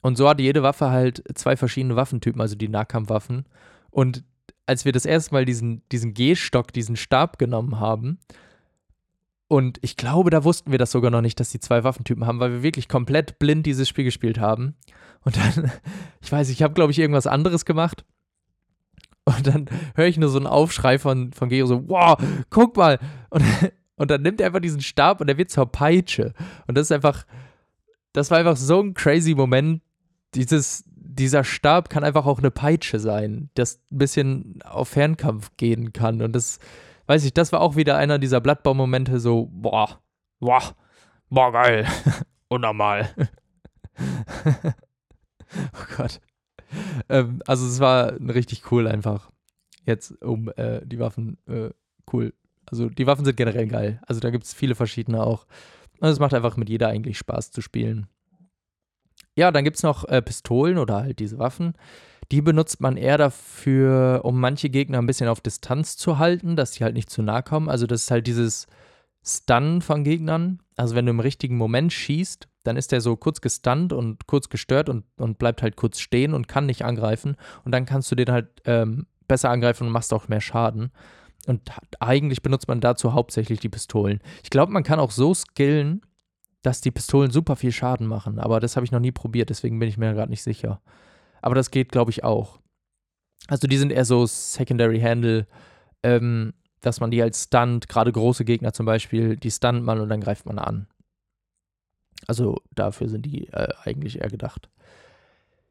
[0.01, 3.45] Und so hat jede Waffe halt zwei verschiedene Waffentypen, also die Nahkampfwaffen.
[3.89, 4.23] Und
[4.65, 8.19] als wir das erste Mal diesen, diesen Gehstock, diesen Stab genommen haben,
[9.51, 12.39] und ich glaube, da wussten wir das sogar noch nicht, dass die zwei Waffentypen haben,
[12.39, 14.75] weil wir wirklich komplett blind dieses Spiel gespielt haben.
[15.25, 15.69] Und dann,
[16.21, 18.05] ich weiß, ich habe, glaube ich, irgendwas anderes gemacht.
[19.25, 22.17] Und dann höre ich nur so einen Aufschrei von, von Gero so, wow,
[22.49, 22.99] guck mal.
[23.29, 23.43] Und,
[23.95, 26.33] und dann nimmt er einfach diesen Stab und er wird zur Peitsche.
[26.67, 27.25] Und das ist einfach,
[28.13, 29.81] das war einfach so ein crazy Moment.
[30.33, 35.93] Dieses, dieser Stab kann einfach auch eine Peitsche sein, das ein bisschen auf Fernkampf gehen
[35.93, 36.21] kann.
[36.21, 36.59] Und das,
[37.07, 39.99] weiß ich, das war auch wieder einer dieser Blattbaum-Momente, so, boah,
[40.39, 40.75] boah,
[41.29, 41.85] boah, geil.
[42.47, 43.09] Unnormal.
[45.73, 46.19] oh Gott.
[47.09, 49.31] ähm, also es war richtig cool einfach.
[49.85, 51.69] Jetzt um äh, die Waffen, äh,
[52.13, 52.33] cool.
[52.65, 54.01] Also die Waffen sind generell geil.
[54.07, 55.45] Also da gibt es viele verschiedene auch.
[55.99, 58.07] Und es macht einfach mit jeder eigentlich Spaß zu spielen.
[59.35, 61.73] Ja, dann gibt es noch äh, Pistolen oder halt diese Waffen.
[62.31, 66.71] Die benutzt man eher dafür, um manche Gegner ein bisschen auf Distanz zu halten, dass
[66.71, 67.69] die halt nicht zu nah kommen.
[67.69, 68.67] Also das ist halt dieses
[69.23, 70.59] Stun von Gegnern.
[70.81, 74.49] Also wenn du im richtigen Moment schießt, dann ist der so kurz gestunt und kurz
[74.49, 77.35] gestört und, und bleibt halt kurz stehen und kann nicht angreifen.
[77.63, 80.91] Und dann kannst du den halt ähm, besser angreifen und machst auch mehr Schaden.
[81.45, 84.21] Und eigentlich benutzt man dazu hauptsächlich die Pistolen.
[84.41, 86.01] Ich glaube, man kann auch so skillen,
[86.63, 88.39] dass die Pistolen super viel Schaden machen.
[88.39, 90.81] Aber das habe ich noch nie probiert, deswegen bin ich mir gerade nicht sicher.
[91.43, 92.59] Aber das geht, glaube ich, auch.
[93.45, 95.45] Also die sind eher so Secondary Handle,
[96.01, 100.09] ähm, dass man die als Stunt, gerade große Gegner zum Beispiel, die stunt man und
[100.09, 100.87] dann greift man an.
[102.27, 104.69] Also dafür sind die äh, eigentlich eher gedacht.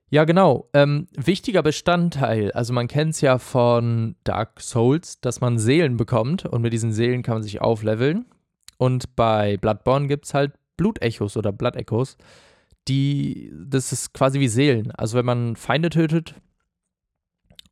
[0.09, 0.69] Ja, genau.
[0.73, 6.47] Ähm, wichtiger Bestandteil, also man kennt es ja von Dark Souls, dass man Seelen bekommt
[6.47, 8.27] und mit diesen Seelen kann man sich aufleveln.
[8.77, 12.17] Und bei Bloodborne gibt es halt Blutechos oder Blood-Echos,
[12.89, 14.91] die, das ist quasi wie Seelen.
[14.91, 16.35] Also wenn man Feinde tötet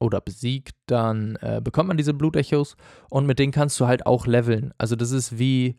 [0.00, 2.76] oder besiegt, dann äh, bekommt man diese Blutechos
[3.10, 4.72] und mit denen kannst du halt auch leveln.
[4.78, 5.76] Also das ist wie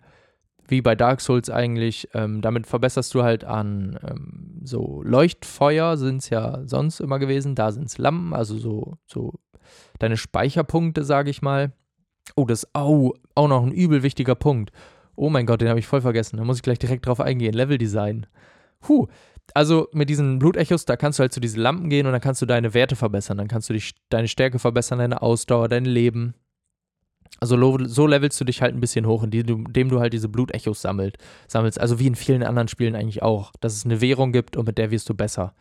[0.69, 2.09] wie bei Dark Souls eigentlich.
[2.13, 7.55] Ähm, damit verbesserst du halt an ähm, so Leuchtfeuer sind es ja sonst immer gewesen.
[7.55, 9.33] Da sind es Lampen, also so, so
[9.97, 11.73] deine Speicherpunkte, sage ich mal.
[12.35, 14.71] Oh, das ist oh, auch noch ein übel wichtiger Punkt.
[15.15, 16.37] Oh mein Gott, den habe ich voll vergessen.
[16.37, 17.53] Da muss ich gleich direkt drauf eingehen.
[17.53, 18.27] Leveldesign.
[18.79, 19.07] Puh.
[19.53, 22.41] Also mit diesen Blutechos, da kannst du halt zu diesen Lampen gehen und dann kannst
[22.41, 23.37] du deine Werte verbessern.
[23.37, 26.35] Dann kannst du dich, deine Stärke verbessern, deine Ausdauer, dein Leben.
[27.39, 30.81] Also so levelst du dich halt ein bisschen hoch, indem du, du halt diese Blutechos
[30.81, 31.79] sammelt, sammelst.
[31.79, 33.53] Also wie in vielen anderen Spielen eigentlich auch.
[33.61, 35.53] Dass es eine Währung gibt und mit der wirst du besser.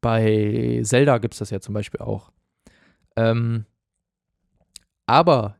[0.00, 2.30] Bei Zelda gibt es das ja zum Beispiel auch.
[3.16, 3.64] Ähm,
[5.06, 5.56] aber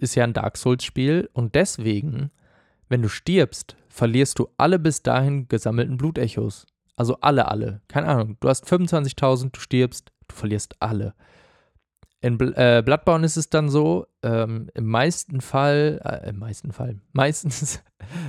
[0.00, 2.30] ist ja ein Dark Souls-Spiel und deswegen,
[2.88, 6.66] wenn du stirbst, verlierst du alle bis dahin gesammelten Blutechos.
[6.96, 7.80] Also alle, alle.
[7.88, 8.36] Keine Ahnung.
[8.40, 11.14] Du hast 25.000, du stirbst, du verlierst alle.
[12.20, 17.00] In äh, Bloodborne ist es dann so, ähm, im meisten Fall, äh, im meisten Fall,
[17.12, 17.82] meistens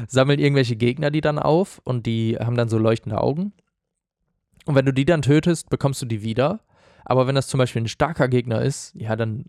[0.07, 3.53] sammeln irgendwelche Gegner die dann auf und die haben dann so leuchtende Augen.
[4.65, 6.59] Und wenn du die dann tötest, bekommst du die wieder.
[7.05, 9.45] Aber wenn das zum Beispiel ein starker Gegner ist, ja, dann,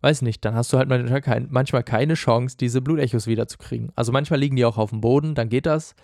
[0.00, 3.90] weiß nicht, dann hast du halt manchmal keine Chance, diese Blutechos wiederzukriegen.
[3.96, 5.96] Also manchmal liegen die auch auf dem Boden, dann geht das.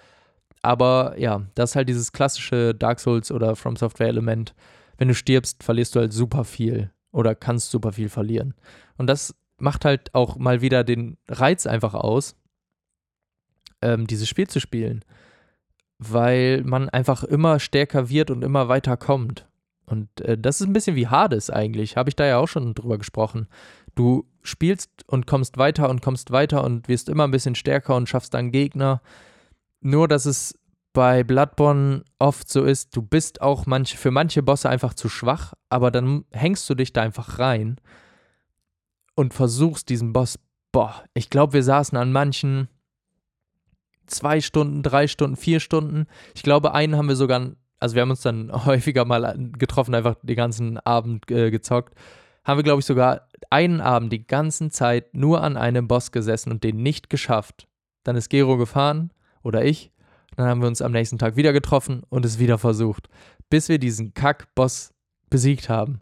[0.63, 4.55] Aber ja, das ist halt dieses klassische Dark Souls oder From Software Element.
[4.97, 8.55] Wenn du stirbst, verlierst du halt super viel oder kannst super viel verlieren.
[8.97, 12.37] Und das macht halt auch mal wieder den Reiz einfach aus,
[13.83, 15.05] ähm, dieses Spiel zu spielen,
[15.99, 19.47] weil man einfach immer stärker wird und immer weiter kommt.
[19.87, 22.75] Und äh, das ist ein bisschen wie Hades eigentlich, habe ich da ja auch schon
[22.75, 23.49] drüber gesprochen.
[23.95, 28.09] Du spielst und kommst weiter und kommst weiter und wirst immer ein bisschen stärker und
[28.09, 29.01] schaffst dann Gegner.
[29.81, 30.59] Nur, dass es
[30.93, 35.55] bei Bloodborne oft so ist, du bist auch manche, für manche Bosse einfach zu schwach,
[35.69, 37.77] aber dann hängst du dich da einfach rein
[39.15, 40.39] und versuchst diesen Boss.
[40.73, 42.69] Boah, ich glaube, wir saßen an manchen
[44.07, 46.07] zwei Stunden, drei Stunden, vier Stunden.
[46.35, 50.17] Ich glaube, einen haben wir sogar, also wir haben uns dann häufiger mal getroffen, einfach
[50.23, 51.95] den ganzen Abend äh, gezockt.
[52.45, 56.51] Haben wir, glaube ich, sogar einen Abend die ganze Zeit nur an einem Boss gesessen
[56.51, 57.69] und den nicht geschafft.
[58.05, 59.11] Dann ist Gero gefahren
[59.49, 59.91] oder ich
[60.39, 63.09] dann haben wir uns am nächsten Tag wieder getroffen und es wieder versucht,
[63.51, 64.93] bis wir diesen Kack-Boss
[65.31, 65.99] besiegt haben.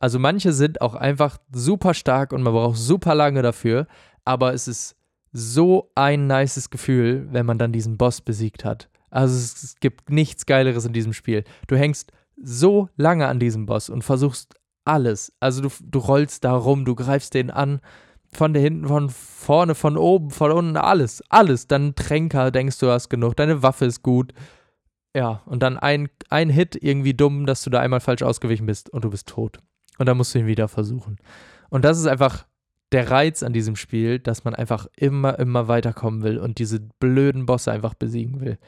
[0.00, 3.86] Also manche sind auch einfach super stark und man braucht super lange dafür,
[4.24, 4.96] aber es ist
[5.32, 8.88] so ein nices Gefühl, wenn man dann diesen Boss besiegt hat.
[9.10, 11.44] Also es, gibt nichts Geileres in diesem Spiel.
[11.66, 12.10] Du hängst
[12.42, 14.54] so lange an diesem Boss und versuchst
[14.86, 15.30] alles.
[15.40, 17.80] Also du, du rollst da rum, du greifst den an,
[18.32, 21.66] von der hinten, von vorne, von oben, von unten, alles, alles.
[21.66, 24.32] Dann Tränker, denkst du, hast genug, deine Waffe ist gut.
[25.16, 28.90] Ja, und dann ein, ein Hit irgendwie dumm, dass du da einmal falsch ausgewichen bist
[28.90, 29.58] und du bist tot.
[29.98, 31.16] Und dann musst du ihn wieder versuchen.
[31.70, 32.46] Und das ist einfach
[32.92, 37.46] der Reiz an diesem Spiel, dass man einfach immer, immer weiterkommen will und diese blöden
[37.46, 38.58] Bosse einfach besiegen will.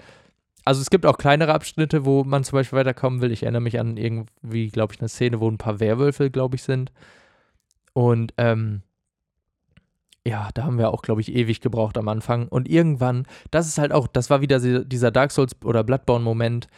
[0.64, 3.33] Also es gibt auch kleinere Abschnitte, wo man zum Beispiel weiterkommen will.
[3.33, 6.62] Ich erinnere mich an irgendwie, glaube ich, eine Szene, wo ein paar Werwölfe, glaube ich,
[6.62, 6.92] sind.
[7.94, 8.83] Und ähm,
[10.26, 12.48] ja, da haben wir auch, glaube ich, ewig gebraucht am Anfang.
[12.48, 16.68] Und irgendwann, das ist halt auch, das war wieder dieser Dark Souls oder Bloodborne-Moment.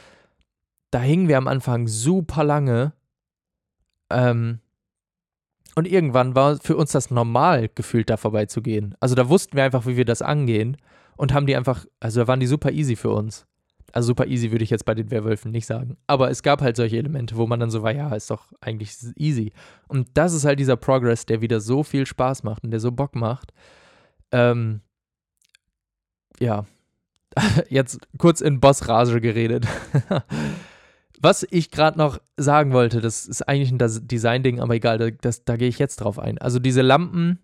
[0.91, 2.93] Da hingen wir am Anfang super lange.
[4.11, 4.61] Ähm,
[5.75, 8.95] und irgendwann war für uns das normal, gefühlt da vorbeizugehen.
[9.01, 10.77] Also da wussten wir einfach, wie wir das angehen.
[11.17, 13.47] Und haben die einfach, also da waren die super easy für uns.
[13.93, 15.99] Also super easy würde ich jetzt bei den Werwölfen nicht sagen.
[16.07, 18.97] Aber es gab halt solche Elemente, wo man dann so war, ja, ist doch eigentlich
[19.17, 19.53] easy.
[19.87, 22.91] Und das ist halt dieser Progress, der wieder so viel Spaß macht und der so
[22.91, 23.53] Bock macht.
[24.33, 24.81] Ähm,
[26.41, 26.65] ja.
[27.69, 29.67] Jetzt kurz in Bossrage geredet.
[31.21, 35.45] Was ich gerade noch sagen wollte, das ist eigentlich ein Design-Ding, aber egal, das, das,
[35.45, 36.39] da gehe ich jetzt drauf ein.
[36.39, 37.39] Also diese Lampen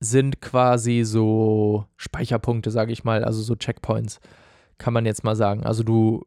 [0.00, 4.20] sind quasi so Speicherpunkte, sage ich mal, also so Checkpoints
[4.82, 5.64] kann man jetzt mal sagen.
[5.64, 6.26] Also du,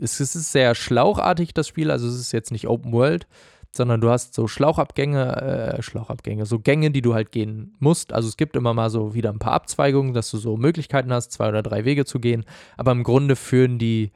[0.00, 3.28] es, ist sehr schlauchartig, das Spiel, also es ist jetzt nicht Open World,
[3.70, 8.12] sondern du hast so Schlauchabgänge, äh, Schlauchabgänge, so Gänge, die du halt gehen musst.
[8.12, 11.30] Also es gibt immer mal so wieder ein paar Abzweigungen, dass du so Möglichkeiten hast,
[11.30, 12.44] zwei oder drei Wege zu gehen,
[12.76, 14.10] aber im Grunde führen die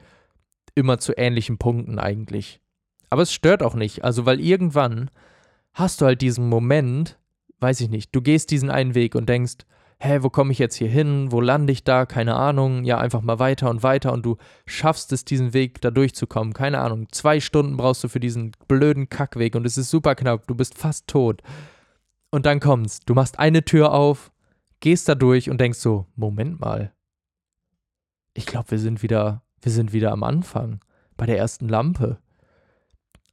[0.75, 2.59] immer zu ähnlichen Punkten eigentlich.
[3.09, 5.09] Aber es stört auch nicht, also weil irgendwann
[5.73, 7.17] hast du halt diesen Moment,
[7.61, 9.65] weiß ich nicht, du gehst diesen einen Weg und denkst,
[10.03, 11.31] hä, wo komme ich jetzt hier hin?
[11.31, 12.07] Wo lande ich da?
[12.07, 12.83] Keine Ahnung.
[12.83, 16.53] Ja, einfach mal weiter und weiter und du schaffst es, diesen Weg da durchzukommen.
[16.53, 17.07] Keine Ahnung.
[17.11, 20.47] Zwei Stunden brauchst du für diesen blöden Kackweg und es ist super knapp.
[20.47, 21.43] Du bist fast tot.
[22.31, 23.01] Und dann kommt's.
[23.01, 24.31] Du machst eine Tür auf,
[24.79, 26.93] gehst da durch und denkst so, Moment mal.
[28.33, 30.79] Ich glaube, wir sind wieder, wir sind wieder am Anfang.
[31.15, 32.17] Bei der ersten Lampe.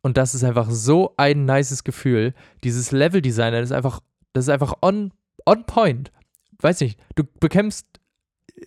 [0.02, 2.35] Und das ist einfach so ein nices Gefühl.
[2.62, 4.00] Dieses Level-Design, das ist einfach,
[4.35, 5.12] das ist einfach on,
[5.46, 6.12] on point
[6.60, 7.86] weiß nicht, du bekämpfst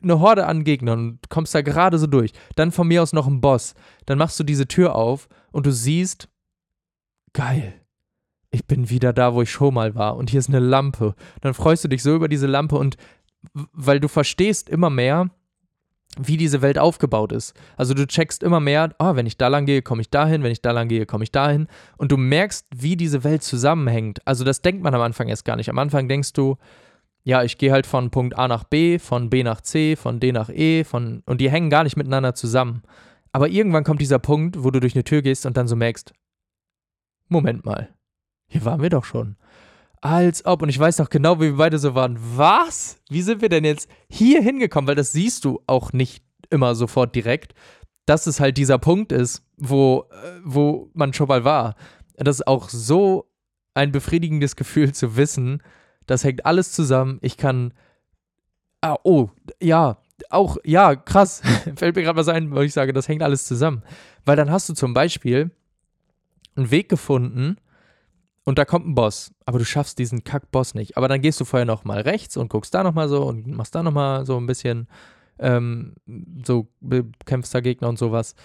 [0.01, 2.31] eine Horde an Gegnern und kommst da gerade so durch.
[2.55, 3.75] Dann von mir aus noch ein Boss.
[4.05, 6.29] Dann machst du diese Tür auf und du siehst,
[7.33, 7.73] geil.
[8.51, 10.17] Ich bin wieder da, wo ich schon mal war.
[10.17, 11.15] Und hier ist eine Lampe.
[11.41, 12.97] Dann freust du dich so über diese Lampe und
[13.53, 15.29] weil du verstehst immer mehr,
[16.17, 17.53] wie diese Welt aufgebaut ist.
[17.77, 20.51] Also du checkst immer mehr, oh, wenn ich da lang gehe, komme ich dahin, wenn
[20.51, 21.67] ich da lang gehe, komme ich dahin.
[21.97, 24.25] Und du merkst, wie diese Welt zusammenhängt.
[24.27, 25.69] Also das denkt man am Anfang erst gar nicht.
[25.69, 26.57] Am Anfang denkst du,
[27.23, 30.31] ja, ich gehe halt von Punkt A nach B, von B nach C, von D
[30.31, 32.83] nach E, von und die hängen gar nicht miteinander zusammen.
[33.31, 36.13] Aber irgendwann kommt dieser Punkt, wo du durch eine Tür gehst und dann so merkst,
[37.29, 37.89] Moment mal,
[38.47, 39.37] hier waren wir doch schon.
[40.01, 42.17] Als ob, und ich weiß noch genau, wie wir beide so waren.
[42.19, 42.99] Was?
[43.09, 44.87] Wie sind wir denn jetzt hier hingekommen?
[44.87, 47.53] Weil das siehst du auch nicht immer sofort direkt,
[48.07, 51.75] dass es halt dieser Punkt ist, wo, äh, wo man schon mal war.
[52.17, 53.31] Das ist auch so
[53.75, 55.61] ein befriedigendes Gefühl zu wissen,
[56.07, 57.19] das hängt alles zusammen.
[57.21, 57.73] Ich kann.
[58.81, 59.29] Ah, oh,
[59.61, 59.97] ja,
[60.29, 61.41] auch, ja, krass.
[61.75, 63.83] Fällt mir gerade was ein, weil ich sage, das hängt alles zusammen.
[64.25, 65.51] Weil dann hast du zum Beispiel
[66.55, 67.57] einen Weg gefunden
[68.43, 70.97] und da kommt ein Boss, aber du schaffst diesen Kack-Boss nicht.
[70.97, 73.83] Aber dann gehst du vorher nochmal rechts und guckst da nochmal so und machst da
[73.83, 74.87] nochmal so ein bisschen,
[75.39, 75.95] ähm,
[76.43, 78.35] so bekämpfst da Gegner und sowas.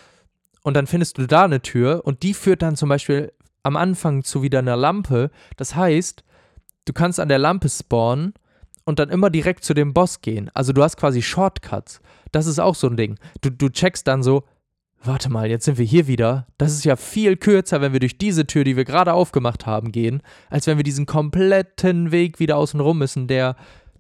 [0.63, 4.23] Und dann findest du da eine Tür und die führt dann zum Beispiel am Anfang
[4.23, 5.31] zu wieder einer Lampe.
[5.57, 6.25] Das heißt,
[6.87, 8.33] du kannst an der Lampe spawnen
[8.85, 10.51] und dann immer direkt zu dem Boss gehen.
[10.55, 12.01] Also du hast quasi Shortcuts.
[12.33, 13.19] Das ist auch so ein Ding.
[13.43, 14.45] Du, du checkst dann so,
[15.03, 16.47] warte mal, jetzt sind wir hier wieder.
[16.57, 19.93] Das ist ja viel kürzer, wenn wir durch diese Tür, die wir gerade aufgemacht haben,
[19.93, 23.57] gehen, als wenn wir diesen kompletten Weg wieder außen rum müssen, der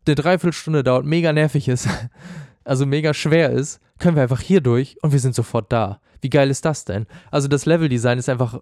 [0.06, 1.88] eine Dreiviertelstunde dauert, mega nervig ist.
[2.64, 6.00] also mega schwer ist, können wir einfach hier durch und wir sind sofort da.
[6.20, 7.06] Wie geil ist das denn?
[7.30, 8.60] Also das Leveldesign ist einfach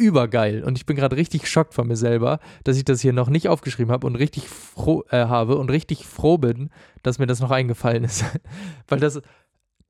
[0.00, 3.28] übergeil und ich bin gerade richtig schockt von mir selber, dass ich das hier noch
[3.28, 6.70] nicht aufgeschrieben habe und richtig froh äh, habe und richtig froh bin,
[7.02, 8.24] dass mir das noch eingefallen ist,
[8.88, 9.20] weil das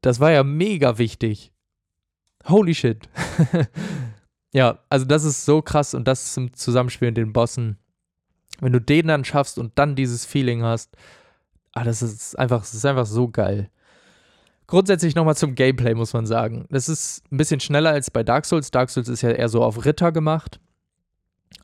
[0.02, 1.52] das war ja mega wichtig.
[2.48, 3.08] Holy shit.
[4.52, 7.78] ja, also das ist so krass und das zum Zusammenspiel mit den Bossen.
[8.60, 10.96] Wenn du den dann schaffst und dann dieses Feeling hast,
[11.72, 13.70] ah, das ist einfach, das ist einfach so geil.
[14.70, 16.66] Grundsätzlich nochmal zum Gameplay, muss man sagen.
[16.70, 18.70] Das ist ein bisschen schneller als bei Dark Souls.
[18.70, 20.60] Dark Souls ist ja eher so auf Ritter gemacht.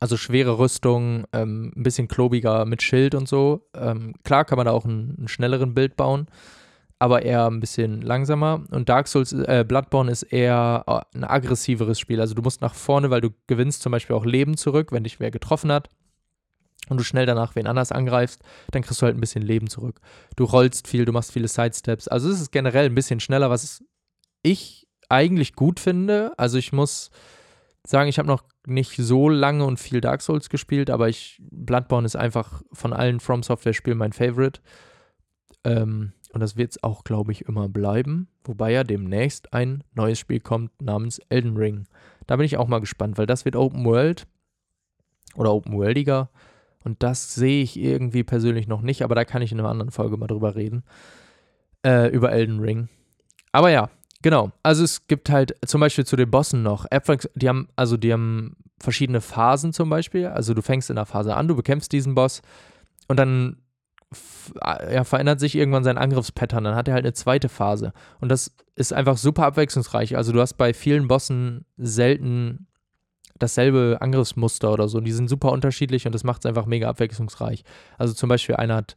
[0.01, 3.65] Also schwere Rüstung, ähm, ein bisschen klobiger mit Schild und so.
[3.73, 6.27] Ähm, klar kann man da auch einen, einen, schnelleren Bild bauen,
[6.99, 8.65] aber eher ein bisschen langsamer.
[8.71, 12.19] Und Dark Souls, äh, Bloodborne ist eher äh, ein aggressiveres Spiel.
[12.19, 15.21] Also du musst nach vorne, weil du gewinnst zum Beispiel auch Leben zurück, wenn dich
[15.21, 15.89] wer getroffen hat
[16.89, 19.99] und du schnell danach wen anders angreifst, dann kriegst du halt ein bisschen Leben zurück.
[20.35, 22.07] Du rollst viel, du machst viele Sidesteps.
[22.07, 23.83] Also es ist generell ein bisschen schneller, was
[24.43, 26.33] ich eigentlich gut finde.
[26.37, 27.11] Also ich muss
[27.85, 32.05] sagen, ich habe noch nicht so lange und viel Dark Souls gespielt, aber ich Bloodborne
[32.05, 34.59] ist einfach von allen From Software Spielen mein Favorite.
[35.63, 38.27] Ähm, und das wird es auch, glaube ich, immer bleiben.
[38.43, 41.87] Wobei ja demnächst ein neues Spiel kommt namens Elden Ring.
[42.27, 44.27] Da bin ich auch mal gespannt, weil das wird Open World
[45.35, 46.29] oder Open Worldiger.
[46.87, 49.91] Und das sehe ich irgendwie persönlich noch nicht, aber da kann ich in einer anderen
[49.91, 50.85] Folge mal drüber reden.
[51.85, 52.87] Äh, über Elden Ring.
[53.51, 53.89] Aber ja,
[54.21, 54.53] genau.
[54.63, 56.85] Also es gibt halt zum Beispiel zu den Bossen noch.
[57.35, 60.27] Die haben, also die haben verschiedene Phasen zum Beispiel.
[60.27, 62.41] Also du fängst in der Phase an, du bekämpfst diesen Boss
[63.09, 63.57] und dann
[64.89, 66.63] ja, verändert sich irgendwann sein Angriffspattern.
[66.63, 67.91] Dann hat er halt eine zweite Phase.
[68.21, 70.15] Und das ist einfach super abwechslungsreich.
[70.15, 72.67] Also du hast bei vielen Bossen selten
[73.39, 74.97] dasselbe Angriffsmuster oder so.
[74.97, 77.63] Und die sind super unterschiedlich und das macht es einfach mega abwechslungsreich.
[77.97, 78.95] Also zum Beispiel einer hat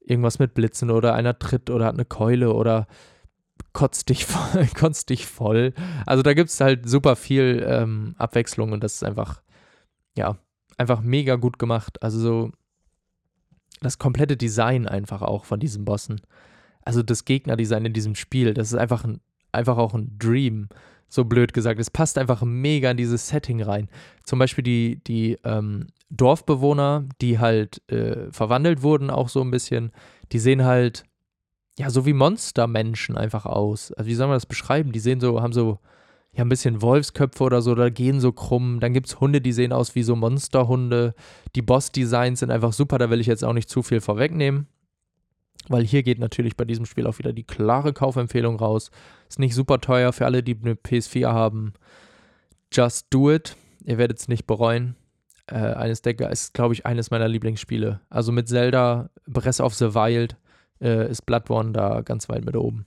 [0.00, 2.86] irgendwas mit Blitzen oder einer tritt oder hat eine Keule oder
[3.72, 4.66] kotzt dich voll.
[4.78, 5.74] kotzt dich voll.
[6.06, 9.42] Also da gibt es halt super viel ähm, Abwechslung und das ist einfach,
[10.16, 10.38] ja,
[10.78, 12.02] einfach mega gut gemacht.
[12.02, 12.52] Also so
[13.80, 16.20] das komplette Design einfach auch von diesen Bossen.
[16.82, 19.20] Also das Gegnerdesign in diesem Spiel, das ist einfach, ein,
[19.52, 20.68] einfach auch ein Dream
[21.08, 21.80] so blöd gesagt.
[21.80, 23.88] Es passt einfach mega in dieses Setting rein.
[24.24, 29.92] Zum Beispiel die, die ähm, Dorfbewohner, die halt äh, verwandelt wurden, auch so ein bisschen,
[30.32, 31.04] die sehen halt,
[31.78, 33.92] ja, so wie Monstermenschen einfach aus.
[33.92, 34.92] Also wie soll man das beschreiben?
[34.92, 35.78] Die sehen so, haben so,
[36.32, 38.80] ja, ein bisschen Wolfsköpfe oder so, oder gehen so krumm.
[38.80, 41.14] Dann gibt es Hunde, die sehen aus wie so Monsterhunde.
[41.54, 44.68] Die Boss-Designs sind einfach super, da will ich jetzt auch nicht zu viel vorwegnehmen
[45.68, 48.90] weil hier geht natürlich bei diesem Spiel auch wieder die klare Kaufempfehlung raus.
[49.28, 51.72] Ist nicht super teuer für alle, die eine PS4 haben.
[52.72, 53.56] Just do it.
[53.84, 54.96] Ihr werdet es nicht bereuen.
[55.46, 58.00] Äh, eines der ist, glaube ich, eines meiner Lieblingsspiele.
[58.10, 60.36] Also mit Zelda, Breath of the Wild
[60.80, 62.86] äh, ist Bloodborne da ganz weit mit oben.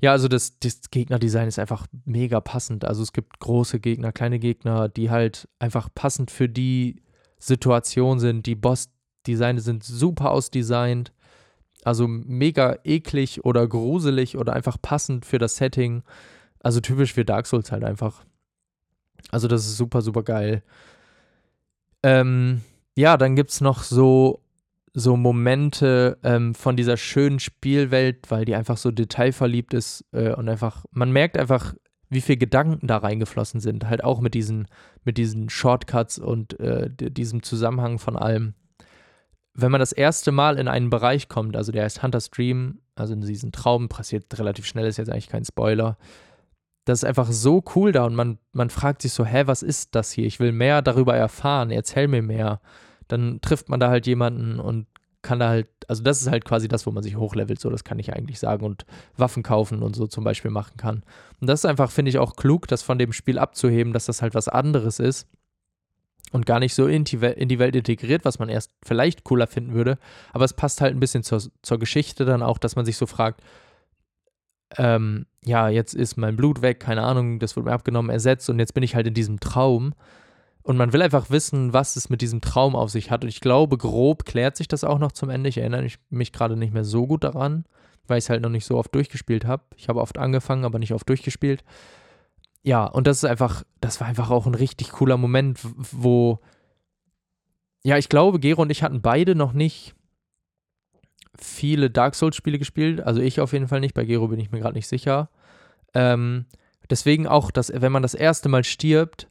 [0.00, 2.84] Ja, also das, das Gegnerdesign ist einfach mega passend.
[2.84, 7.02] Also es gibt große Gegner, kleine Gegner, die halt einfach passend für die
[7.38, 8.46] Situation sind.
[8.46, 11.12] Die Boss-Designe sind super ausdesignt.
[11.84, 16.02] Also mega eklig oder gruselig oder einfach passend für das Setting.
[16.60, 18.24] Also typisch für Dark Souls halt einfach.
[19.30, 20.62] Also das ist super, super geil.
[22.02, 22.62] Ähm,
[22.96, 24.40] ja, dann gibt es noch so,
[24.94, 30.48] so Momente ähm, von dieser schönen Spielwelt, weil die einfach so detailverliebt ist äh, und
[30.48, 31.74] einfach, man merkt einfach,
[32.10, 33.88] wie viel Gedanken da reingeflossen sind.
[33.88, 34.68] Halt auch mit diesen,
[35.04, 38.54] mit diesen Shortcuts und äh, diesem Zusammenhang von allem
[39.54, 43.14] wenn man das erste Mal in einen Bereich kommt, also der heißt Hunter's Dream, also
[43.14, 45.96] in diesen Traum, passiert relativ schnell, ist jetzt eigentlich kein Spoiler.
[46.84, 49.94] Das ist einfach so cool da und man, man fragt sich so, hä, was ist
[49.94, 50.26] das hier?
[50.26, 52.60] Ich will mehr darüber erfahren, erzähl mir mehr.
[53.08, 54.86] Dann trifft man da halt jemanden und
[55.22, 57.84] kann da halt, also das ist halt quasi das, wo man sich hochlevelt, so das
[57.84, 58.84] kann ich eigentlich sagen und
[59.16, 61.02] Waffen kaufen und so zum Beispiel machen kann.
[61.40, 64.20] Und das ist einfach, finde ich, auch klug, das von dem Spiel abzuheben, dass das
[64.20, 65.28] halt was anderes ist
[66.34, 69.22] und gar nicht so in die, Welt, in die Welt integriert, was man erst vielleicht
[69.22, 69.98] cooler finden würde.
[70.32, 73.06] Aber es passt halt ein bisschen zur, zur Geschichte dann auch, dass man sich so
[73.06, 73.40] fragt,
[74.76, 78.58] ähm, ja, jetzt ist mein Blut weg, keine Ahnung, das wurde mir abgenommen, ersetzt und
[78.58, 79.94] jetzt bin ich halt in diesem Traum.
[80.64, 83.22] Und man will einfach wissen, was es mit diesem Traum auf sich hat.
[83.22, 85.48] Und ich glaube, grob klärt sich das auch noch zum Ende.
[85.48, 87.64] Ich erinnere mich gerade nicht mehr so gut daran,
[88.08, 89.62] weil ich es halt noch nicht so oft durchgespielt habe.
[89.76, 91.62] Ich habe oft angefangen, aber nicht oft durchgespielt
[92.64, 96.40] ja, und das ist einfach, das war einfach auch ein richtig cooler Moment, wo,
[97.84, 99.94] ja, ich glaube, Gero und ich hatten beide noch nicht
[101.38, 103.00] viele Dark Souls-Spiele gespielt.
[103.02, 105.28] Also ich auf jeden Fall nicht, bei Gero bin ich mir gerade nicht sicher.
[105.92, 106.46] Ähm,
[106.88, 109.28] deswegen auch, dass, wenn man das erste Mal stirbt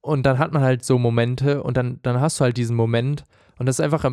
[0.00, 3.24] und dann hat man halt so Momente und dann, dann hast du halt diesen Moment
[3.58, 4.10] und das ist einfach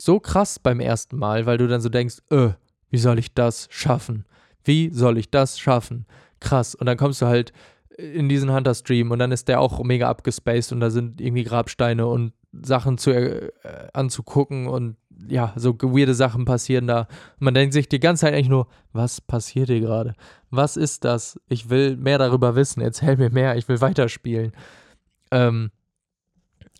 [0.00, 2.48] so krass beim ersten Mal, weil du dann so denkst, äh,
[2.90, 4.24] wie wie soll ich das schaffen?
[4.64, 6.06] Wie soll ich das schaffen?
[6.40, 6.74] Krass.
[6.74, 7.52] Und dann kommst du halt
[7.98, 12.06] in diesen Hunter-Stream und dann ist der auch mega abgespaced und da sind irgendwie Grabsteine
[12.06, 13.50] und Sachen zu, äh,
[13.92, 14.96] anzugucken und
[15.28, 17.08] ja, so weirde Sachen passieren da.
[17.38, 20.14] Man denkt sich die ganze Zeit eigentlich nur, was passiert hier gerade?
[20.50, 21.40] Was ist das?
[21.48, 22.80] Ich will mehr darüber wissen.
[22.82, 23.56] Erzähl mir mehr.
[23.56, 24.52] Ich will weiterspielen.
[25.30, 25.70] Ähm,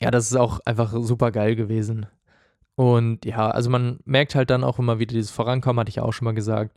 [0.00, 2.06] ja, das ist auch einfach super geil gewesen.
[2.74, 6.12] Und ja, also man merkt halt dann auch immer wieder dieses Vorankommen, hatte ich auch
[6.12, 6.76] schon mal gesagt.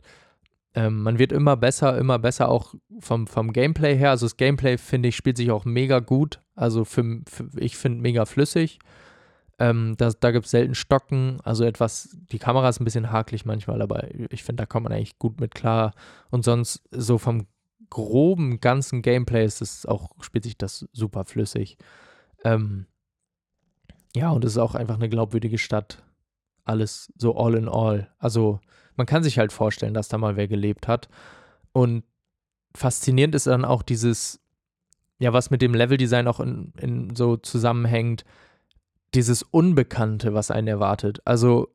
[0.74, 4.10] Ähm, man wird immer besser, immer besser auch vom, vom Gameplay her.
[4.10, 6.40] Also das Gameplay, finde ich, spielt sich auch mega gut.
[6.54, 8.78] Also für, für ich finde mega flüssig.
[9.58, 11.38] Ähm, das, da gibt es selten Stocken.
[11.42, 14.92] Also etwas, die Kamera ist ein bisschen hakelig manchmal, aber ich finde, da kommt man
[14.92, 15.92] eigentlich gut mit klar.
[16.30, 17.46] Und sonst so vom
[17.90, 21.76] groben ganzen Gameplay ist es auch, spielt sich das super flüssig.
[22.44, 22.86] Ähm,
[24.14, 26.02] ja, und es ist auch einfach eine glaubwürdige Stadt.
[26.64, 28.08] Alles so all in all.
[28.18, 28.60] Also
[29.00, 31.08] man kann sich halt vorstellen, dass da mal wer gelebt hat.
[31.72, 32.04] Und
[32.76, 34.40] faszinierend ist dann auch dieses,
[35.18, 38.26] ja, was mit dem Leveldesign auch in, in so zusammenhängt,
[39.14, 41.22] dieses Unbekannte, was einen erwartet.
[41.24, 41.68] Also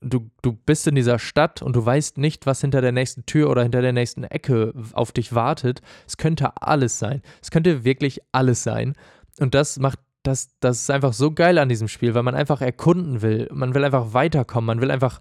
[0.00, 3.50] du, du bist in dieser Stadt und du weißt nicht, was hinter der nächsten Tür
[3.50, 5.82] oder hinter der nächsten Ecke auf dich wartet.
[6.06, 7.20] Es könnte alles sein.
[7.42, 8.94] Es könnte wirklich alles sein.
[9.38, 12.62] Und das macht das, das ist einfach so geil an diesem Spiel, weil man einfach
[12.62, 13.46] erkunden will.
[13.52, 14.66] Man will einfach weiterkommen.
[14.66, 15.20] Man will einfach,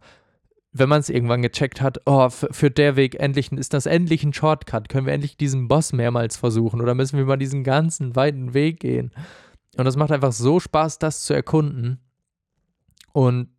[0.74, 4.34] wenn man es irgendwann gecheckt hat, oh, für der Weg endlich, ist das endlich ein
[4.34, 4.88] Shortcut.
[4.88, 8.80] Können wir endlich diesen Boss mehrmals versuchen oder müssen wir mal diesen ganzen weiten Weg
[8.80, 9.12] gehen?
[9.78, 12.00] Und das macht einfach so Spaß, das zu erkunden.
[13.12, 13.50] Und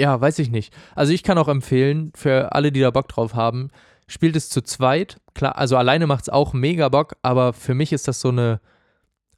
[0.00, 0.74] ja, weiß ich nicht.
[0.94, 3.70] Also ich kann auch empfehlen, für alle, die da Bock drauf haben,
[4.06, 5.20] spielt es zu zweit.
[5.34, 8.60] Klar, also alleine macht es auch mega Bock, aber für mich ist das so eine,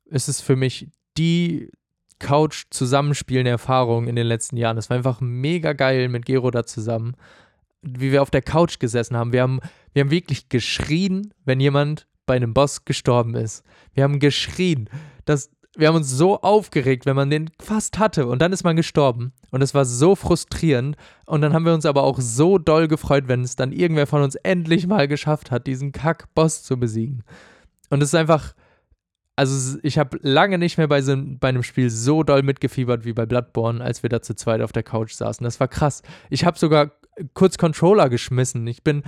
[0.05, 1.71] ist es für mich die
[2.19, 4.77] Couch-Zusammenspielen Erfahrung in den letzten Jahren.
[4.77, 7.15] Das war einfach mega geil mit Gero da zusammen.
[7.83, 9.33] Wie wir auf der Couch gesessen haben.
[9.33, 9.61] Wir haben,
[9.93, 13.63] wir haben wirklich geschrien, wenn jemand bei einem Boss gestorben ist.
[13.95, 14.91] Wir haben geschrien.
[15.25, 18.77] Das, wir haben uns so aufgeregt, wenn man den fast hatte und dann ist man
[18.77, 19.33] gestorben.
[19.51, 20.97] Und es war so frustrierend.
[21.27, 24.23] Und dann haben wir uns aber auch so doll gefreut, wenn es dann irgendwer von
[24.23, 27.23] uns endlich mal geschafft hat, diesen Kack-Boss zu besiegen.
[27.91, 28.55] Und es ist einfach,
[29.37, 33.13] also ich habe lange nicht mehr bei, so, bei einem Spiel so doll mitgefiebert wie
[33.13, 35.45] bei Bloodborne, als wir da zu zweit auf der Couch saßen.
[35.45, 36.03] Das war krass.
[36.31, 36.93] Ich habe sogar
[37.35, 38.67] kurz Controller geschmissen.
[38.67, 39.03] Ich bin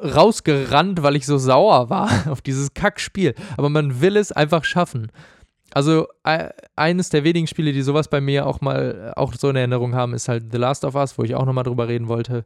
[0.00, 3.34] rausgerannt, weil ich so sauer war auf dieses Kackspiel.
[3.56, 5.10] Aber man will es einfach schaffen.
[5.72, 6.06] Also
[6.76, 10.14] eines der wenigen Spiele, die sowas bei mir auch mal auch so in Erinnerung haben,
[10.14, 12.44] ist halt The Last of Us, wo ich auch nochmal drüber reden wollte.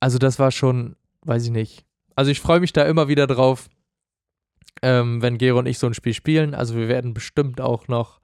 [0.00, 1.84] Also das war schon, weiß ich nicht.
[2.16, 3.68] Also ich freue mich da immer wieder drauf
[4.84, 6.54] ähm, wenn Gero und ich so ein Spiel spielen.
[6.54, 8.20] Also wir werden bestimmt auch noch,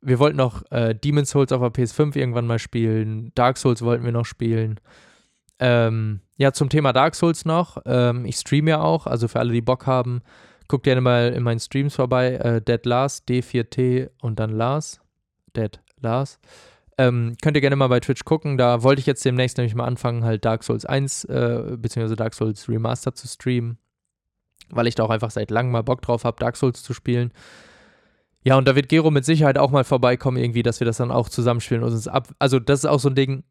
[0.00, 3.32] wir wollten noch äh, Demon's Souls auf der PS5 irgendwann mal spielen.
[3.34, 4.78] Dark Souls wollten wir noch spielen.
[5.58, 7.78] Ähm, ja, zum Thema Dark Souls noch.
[7.86, 10.22] Ähm, ich streame ja auch, also für alle, die Bock haben,
[10.68, 12.34] guckt gerne mal in meinen Streams vorbei.
[12.34, 15.00] Äh, Dead Lars, D4T und dann Lars.
[15.56, 16.38] Dead Lars.
[16.98, 18.58] Ähm, könnt ihr gerne mal bei Twitch gucken.
[18.58, 22.14] Da wollte ich jetzt demnächst nämlich mal anfangen, halt Dark Souls 1 äh, bzw.
[22.14, 23.78] Dark Souls Remastered zu streamen
[24.70, 27.32] weil ich da auch einfach seit langem mal Bock drauf habe, Dark Souls zu spielen.
[28.46, 31.10] Ja, und da wird Gero mit Sicherheit auch mal vorbeikommen, irgendwie, dass wir das dann
[31.10, 32.28] auch zusammenspielen und uns ab.
[32.38, 33.42] Also, das ist auch so ein Ding.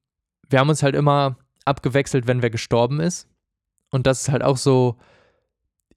[0.49, 3.28] Wir haben uns halt immer abgewechselt, wenn wer gestorben ist.
[3.91, 4.95] Und das ist halt auch so,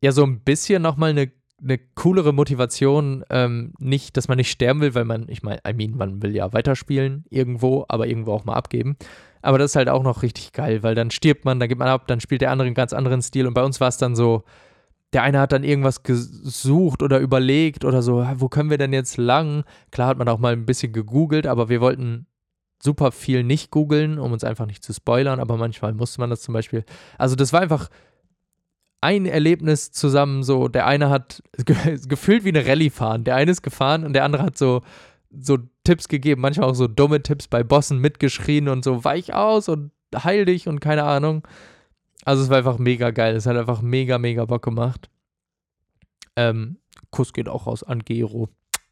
[0.02, 1.30] ja, so ein bisschen nochmal eine,
[1.62, 3.24] eine coolere Motivation.
[3.30, 6.34] Ähm, nicht, dass man nicht sterben will, weil man, ich meine, I mean, man will
[6.34, 8.96] ja weiterspielen irgendwo, aber irgendwo auch mal abgeben.
[9.42, 11.88] Aber das ist halt auch noch richtig geil, weil dann stirbt man, dann gibt man
[11.88, 13.46] ab, dann spielt der andere einen ganz anderen Stil.
[13.46, 14.42] Und bei uns war es dann so,
[15.12, 19.16] der eine hat dann irgendwas gesucht oder überlegt oder so, wo können wir denn jetzt
[19.16, 19.64] lang?
[19.90, 22.26] Klar hat man auch mal ein bisschen gegoogelt, aber wir wollten
[22.82, 26.42] super viel nicht googeln, um uns einfach nicht zu spoilern, aber manchmal musste man das
[26.42, 26.84] zum Beispiel.
[27.16, 27.88] Also das war einfach
[29.00, 31.42] ein Erlebnis zusammen, so der eine hat
[32.08, 34.82] gefühlt wie eine Rallye fahren, der eine ist gefahren und der andere hat so
[35.30, 39.68] so Tipps gegeben, manchmal auch so dumme Tipps bei Bossen mitgeschrien und so weich aus
[39.68, 41.46] und heil dich und keine Ahnung.
[42.28, 43.36] Also es war einfach mega geil.
[43.36, 45.08] Es hat einfach mega, mega Bock gemacht.
[46.36, 46.76] Ähm,
[47.10, 48.50] Kuss geht auch raus an Gero.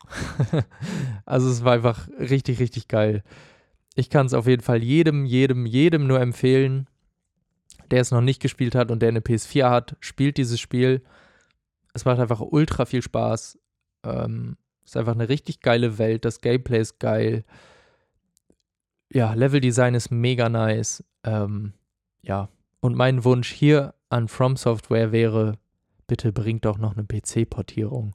[1.26, 3.22] also es war einfach richtig, richtig geil.
[3.94, 6.88] Ich kann es auf jeden Fall jedem, jedem, jedem nur empfehlen,
[7.90, 11.02] der es noch nicht gespielt hat und der eine PS4 hat, spielt dieses Spiel.
[11.92, 13.58] Es macht einfach ultra viel Spaß.
[14.02, 16.24] Ähm, es ist einfach eine richtig geile Welt.
[16.24, 17.44] Das Gameplay ist geil.
[19.12, 21.04] Ja, Leveldesign ist mega nice.
[21.22, 21.74] Ähm,
[22.22, 22.48] ja,
[22.86, 25.58] und mein Wunsch hier an From Software wäre,
[26.06, 28.14] bitte bringt doch noch eine PC-Portierung,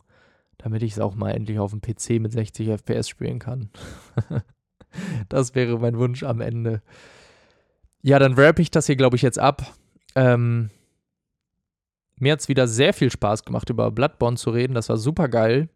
[0.57, 3.69] damit ich es auch mal endlich auf dem PC mit 60 FPS spielen kann.
[5.29, 6.81] das wäre mein Wunsch am Ende.
[8.01, 9.61] Ja, dann wrap ich das hier, glaube ich, jetzt ab.
[10.15, 10.69] Ähm,
[12.15, 14.73] mir hat es wieder sehr viel Spaß gemacht, über Bloodborne zu reden.
[14.73, 15.67] Das war super geil.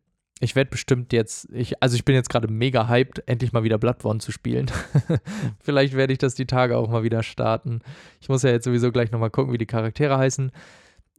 [0.41, 3.77] Ich werde bestimmt jetzt, ich, also ich bin jetzt gerade mega hyped, endlich mal wieder
[3.77, 4.69] Bloodborne zu spielen.
[5.59, 7.79] Vielleicht werde ich das die Tage auch mal wieder starten.
[8.19, 10.51] Ich muss ja jetzt sowieso gleich nochmal gucken, wie die Charaktere heißen.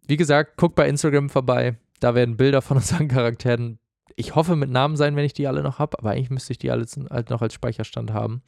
[0.06, 1.76] Wie gesagt, guckt bei Instagram vorbei.
[2.00, 3.78] Da werden Bilder von unseren Charakteren,
[4.16, 6.58] ich hoffe mit Namen sein, wenn ich die alle noch habe, aber eigentlich müsste ich
[6.58, 8.42] die alle halt noch als Speicherstand haben.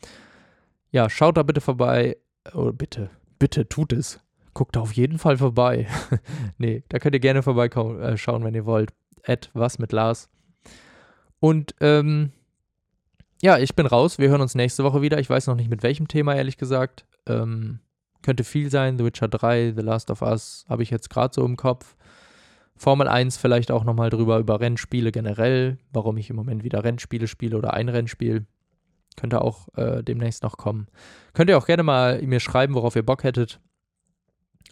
[0.90, 2.16] Ja, schaut da bitte vorbei.
[2.54, 4.20] Oder oh, bitte, bitte tut es.
[4.54, 5.86] Guckt da auf jeden Fall vorbei.
[6.58, 8.92] nee, da könnt ihr gerne vorbeischauen, äh, wenn ihr wollt.
[9.22, 10.30] Ed, was mit Lars.
[11.41, 12.32] Und ähm,
[13.41, 14.18] ja, ich bin raus.
[14.18, 15.18] Wir hören uns nächste Woche wieder.
[15.18, 17.07] Ich weiß noch nicht mit welchem Thema, ehrlich gesagt.
[17.26, 17.80] Ähm,
[18.22, 18.99] könnte viel sein.
[18.99, 21.97] The Witcher 3, The Last of Us habe ich jetzt gerade so im Kopf.
[22.76, 27.26] Formel 1 vielleicht auch nochmal drüber, über Rennspiele generell, warum ich im Moment wieder Rennspiele
[27.26, 28.47] spiele oder ein Rennspiel.
[29.16, 30.86] Könnte auch äh, demnächst noch kommen.
[31.32, 33.61] Könnt ihr auch gerne mal mir schreiben, worauf ihr Bock hättet.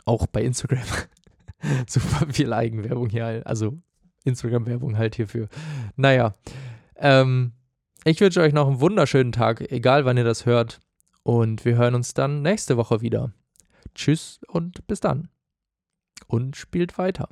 [0.04, 0.84] Auch bei Instagram.
[1.88, 3.42] Super viel Eigenwerbung hier.
[3.44, 3.78] Also
[4.26, 5.48] Instagram-Werbung halt hierfür.
[5.96, 6.34] Naja.
[6.96, 7.52] Ähm,
[8.04, 10.80] ich wünsche euch noch einen wunderschönen Tag, egal wann ihr das hört.
[11.22, 13.32] Und wir hören uns dann nächste Woche wieder.
[13.94, 15.28] Tschüss und bis dann.
[16.26, 17.28] Und spielt weiter.